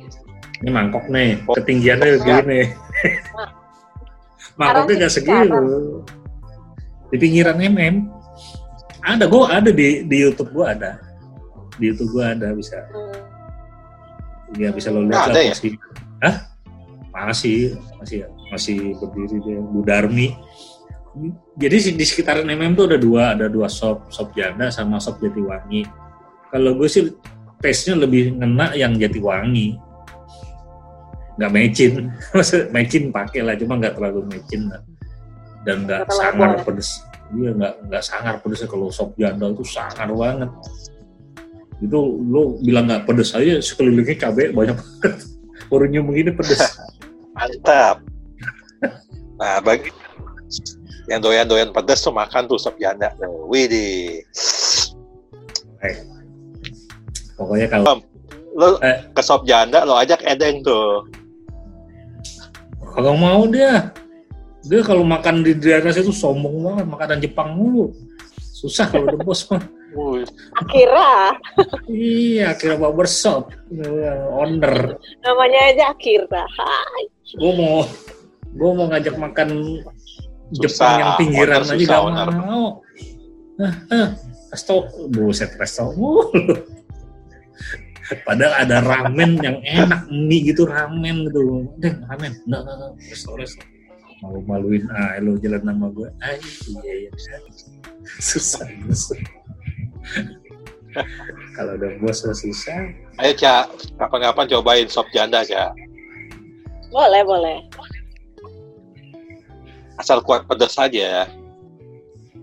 [0.62, 2.62] Ini mangkok nih, ketinggiannya begini.
[4.58, 5.62] Mangkoknya nggak segitu.
[7.12, 8.07] Di pinggiran MM.
[9.01, 10.97] Ada, gue ada di, di YouTube gue ada.
[11.76, 12.88] Di YouTube gue ada bisa.
[14.55, 15.55] Ya bisa lo lihat lah ya?
[16.22, 16.51] Hah?
[17.12, 20.32] masih masih masih berdiri dia Bu Darmi
[21.59, 25.84] jadi di sekitaran MM tuh ada dua ada dua shop shop janda sama shop Jatiwangi
[26.49, 27.12] kalau gue sih
[27.59, 29.76] taste-nya lebih ngena yang Jatiwangi
[31.36, 34.82] nggak mecin maksud mecin pakai lah cuma nggak terlalu mecin lah.
[35.68, 36.89] Dan nggak sangar pedes
[37.38, 40.49] iya nggak nggak sangar pedesnya kalau sop janda itu sangar banget
[41.82, 41.99] itu
[42.30, 45.14] lo bilang nggak pedes aja sekelilingnya cabai banyak banget
[45.70, 46.62] baru begini pedes
[47.32, 48.03] Mantap.
[49.41, 49.89] Nah, bagi
[51.09, 53.09] yang doyan-doyan pedas tuh makan tuh sop janda.
[53.49, 54.22] Widih.
[55.82, 55.95] Eh.
[57.34, 58.05] Pokoknya kalau
[58.51, 59.07] lo eh.
[59.16, 61.07] ke sop janda lo ajak Edeng tuh.
[62.93, 63.89] Kalau mau dia.
[64.62, 67.89] Dia kalau makan di daerah situ sombong banget, makanan Jepang mulu.
[68.38, 69.64] Susah kalau udah bos mah.
[70.55, 71.36] Akira.
[71.91, 73.51] iya, Akira Barbershop.
[74.38, 74.95] Owner.
[75.26, 76.45] Namanya aja Akira.
[76.45, 77.88] Hai gue mau
[78.51, 79.49] gue mau ngajak makan
[80.51, 82.84] Susah, Jepang yang pinggiran aja gak mau.
[83.55, 83.74] Nah,
[84.51, 84.76] resto,
[85.07, 86.28] buset resto mulu.
[88.28, 91.72] Padahal ada ramen yang enak, mie gitu ramen gitu.
[91.80, 92.36] Deh, ramen.
[92.43, 92.91] Enggak, enggak, enggak.
[93.07, 93.64] Resto, resto.
[94.22, 96.10] Malu-maluin, ah, lo jalan nama gue.
[96.22, 96.38] Ah,
[96.86, 97.12] iya, iya.
[98.22, 99.18] Susah, susah.
[101.58, 102.94] Kalau udah bos susah.
[103.18, 103.98] Ayo, Cak.
[103.98, 105.74] Kapan-kapan cobain sop janda, Cak.
[106.94, 107.58] Boleh, boleh.
[109.98, 111.26] Asal kuat pedas saja.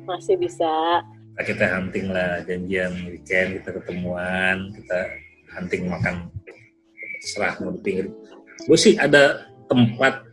[0.03, 1.03] Masih bisa.
[1.39, 4.99] Kita hunting lah, janjian weekend, kita ketemuan, kita
[5.55, 6.27] hunting makan
[7.23, 8.07] serah mau di pinggir.
[8.67, 10.28] Gue sih ada tempat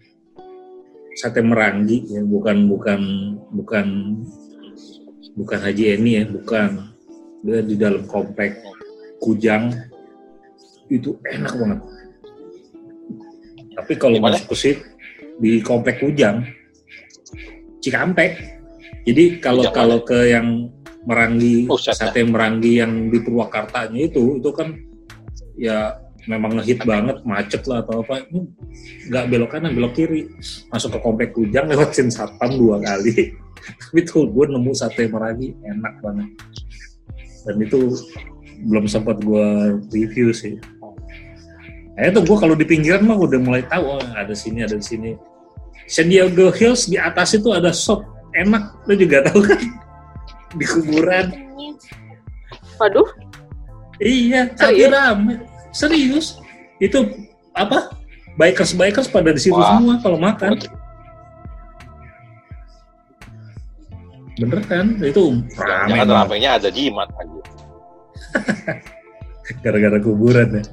[1.16, 3.02] sate meranggi ya, bukan bukan
[3.56, 3.88] bukan
[5.40, 6.92] bukan Haji Eni ya, bukan.
[7.46, 8.60] Dia di dalam komplek
[9.24, 9.72] Kujang.
[10.92, 11.80] Itu enak banget.
[13.76, 14.84] Tapi kalau masuk ke situ
[15.40, 16.44] di komplek Kujang,
[17.80, 18.60] Cikampek.
[19.06, 20.72] Jadi kalau kalau ke yang
[21.06, 24.74] Merangi, oh, sate Merangi yang di Purwakartanya itu, itu kan
[25.54, 28.26] ya memang ngehit banget, macet lah atau apa.
[28.30, 28.42] Ini
[29.10, 30.30] nggak belok kanan, belok kiri.
[30.74, 33.34] Masuk ke komplek Kujang lewatin satpam dua kali.
[33.82, 36.30] Tapi tuh gue nemu sate Merangi enak banget.
[37.46, 37.94] Dan itu
[38.66, 40.58] belum sempat gue review sih.
[41.96, 44.86] Nah itu gue kalau di pinggiran mah udah mulai tahu oh, ada sini ada di
[44.86, 45.12] sini.
[45.86, 48.02] San Diego Hills di atas itu ada shop
[48.34, 49.62] enak, lo juga tahu kan?
[50.58, 51.26] Di kuburan.
[52.82, 53.10] Waduh.
[54.02, 55.55] Iya, tapi rame.
[55.76, 56.40] Serius.
[56.80, 57.92] Itu apa?
[58.40, 59.76] Bikers-bikers pada di situ Wah.
[59.76, 60.56] semua kalau makan.
[64.40, 65.00] Bener kan?
[65.04, 65.88] Itu rame.
[65.92, 67.42] Jangan ramenya ada jimat aja.
[69.64, 70.64] Gara-gara kuburan ya.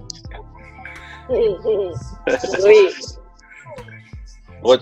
[4.63, 4.75] Tunggu,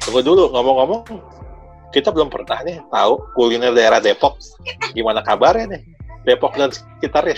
[0.00, 1.04] tunggu dulu ngomong-ngomong,
[1.92, 4.40] kita belum pernah nih tahu kuliner daerah Depok.
[4.96, 5.82] Gimana kabarnya nih?
[6.24, 7.36] Depok dan sekitarnya.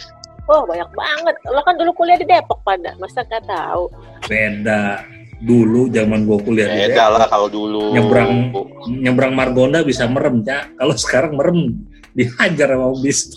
[0.51, 1.34] Oh banyak banget.
[1.46, 3.86] Lo kan dulu kuliah di Depok pada, masa nggak tahu?
[4.26, 5.07] Beda.
[5.40, 7.14] Dulu zaman gua kuliah Beda di Depok.
[7.14, 7.94] Lah kalau dulu.
[7.94, 8.51] Nyebrang
[8.90, 10.74] nyebrang Margonda bisa merem, Cak.
[10.74, 11.78] Kalau sekarang merem
[12.18, 13.30] dihajar sama bis.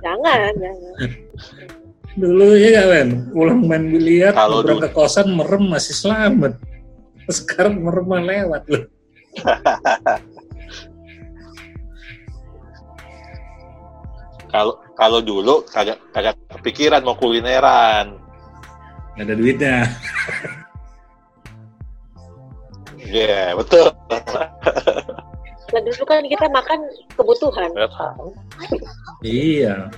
[0.00, 1.10] jangan, jangan.
[2.12, 6.60] Dulu ya men, pulang main biliar, kalau ke kosan merem masih selamat.
[7.28, 8.84] Sekarang merem lewat loh.
[14.52, 18.20] kalau kalau dulu kagak kagak kepikiran mau kulineran.
[19.16, 19.76] Gak ada duitnya.
[23.02, 23.92] Iya, yeah, betul.
[25.72, 26.80] Nah dulu kan kita makan
[27.16, 27.68] kebutuhan.
[29.24, 29.88] Iya,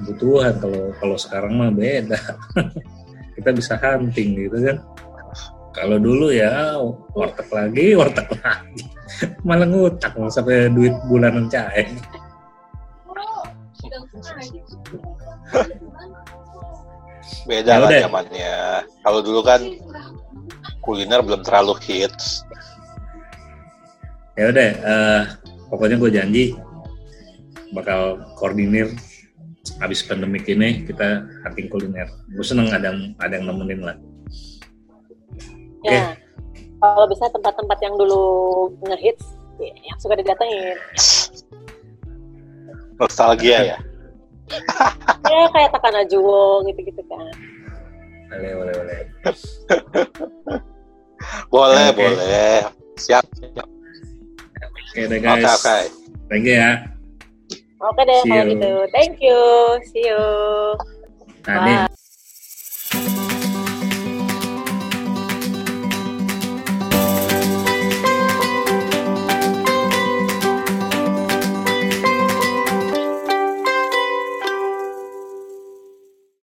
[0.00, 0.52] kebutuhan.
[0.56, 2.16] Kalau kalau sekarang mah beda.
[3.36, 4.76] kita bisa hunting gitu kan.
[5.72, 6.76] Kalau dulu ya
[7.16, 8.84] warteg lagi, warteg lagi.
[9.48, 11.88] Malah ngutang sampai duit bulanan cair.
[17.52, 18.56] Beda ya lah zamannya.
[19.04, 19.60] Kalau dulu kan
[20.80, 22.48] kuliner belum terlalu hits.
[24.40, 25.22] Ya udah, uh,
[25.68, 26.44] pokoknya gue janji
[27.76, 28.88] bakal koordinir
[29.84, 32.08] habis pandemik ini kita hunting kuliner.
[32.32, 33.96] Gue seneng ada ada yang nemenin lah.
[35.82, 36.02] Ya, okay.
[36.80, 38.22] kalau bisa tempat-tempat yang dulu
[38.86, 40.78] ngehits, yang suka didatengin.
[42.96, 43.78] Nostalgia ya?
[45.32, 47.32] Ya kayak Takana Juwo gitu-gitu kan.
[48.32, 49.00] Boleh, boleh, boleh.
[51.52, 51.96] boleh, okay.
[51.96, 52.56] boleh.
[52.96, 53.24] Siap.
[53.28, 53.60] Oke
[54.92, 55.40] okay, deh guys.
[55.40, 55.82] Oke, okay, okay.
[56.28, 56.72] Thank you ya.
[57.80, 58.72] Oke okay deh kalau gitu.
[58.92, 59.40] Thank you.
[59.92, 60.24] See you.
[61.48, 61.91] Nah, Bye.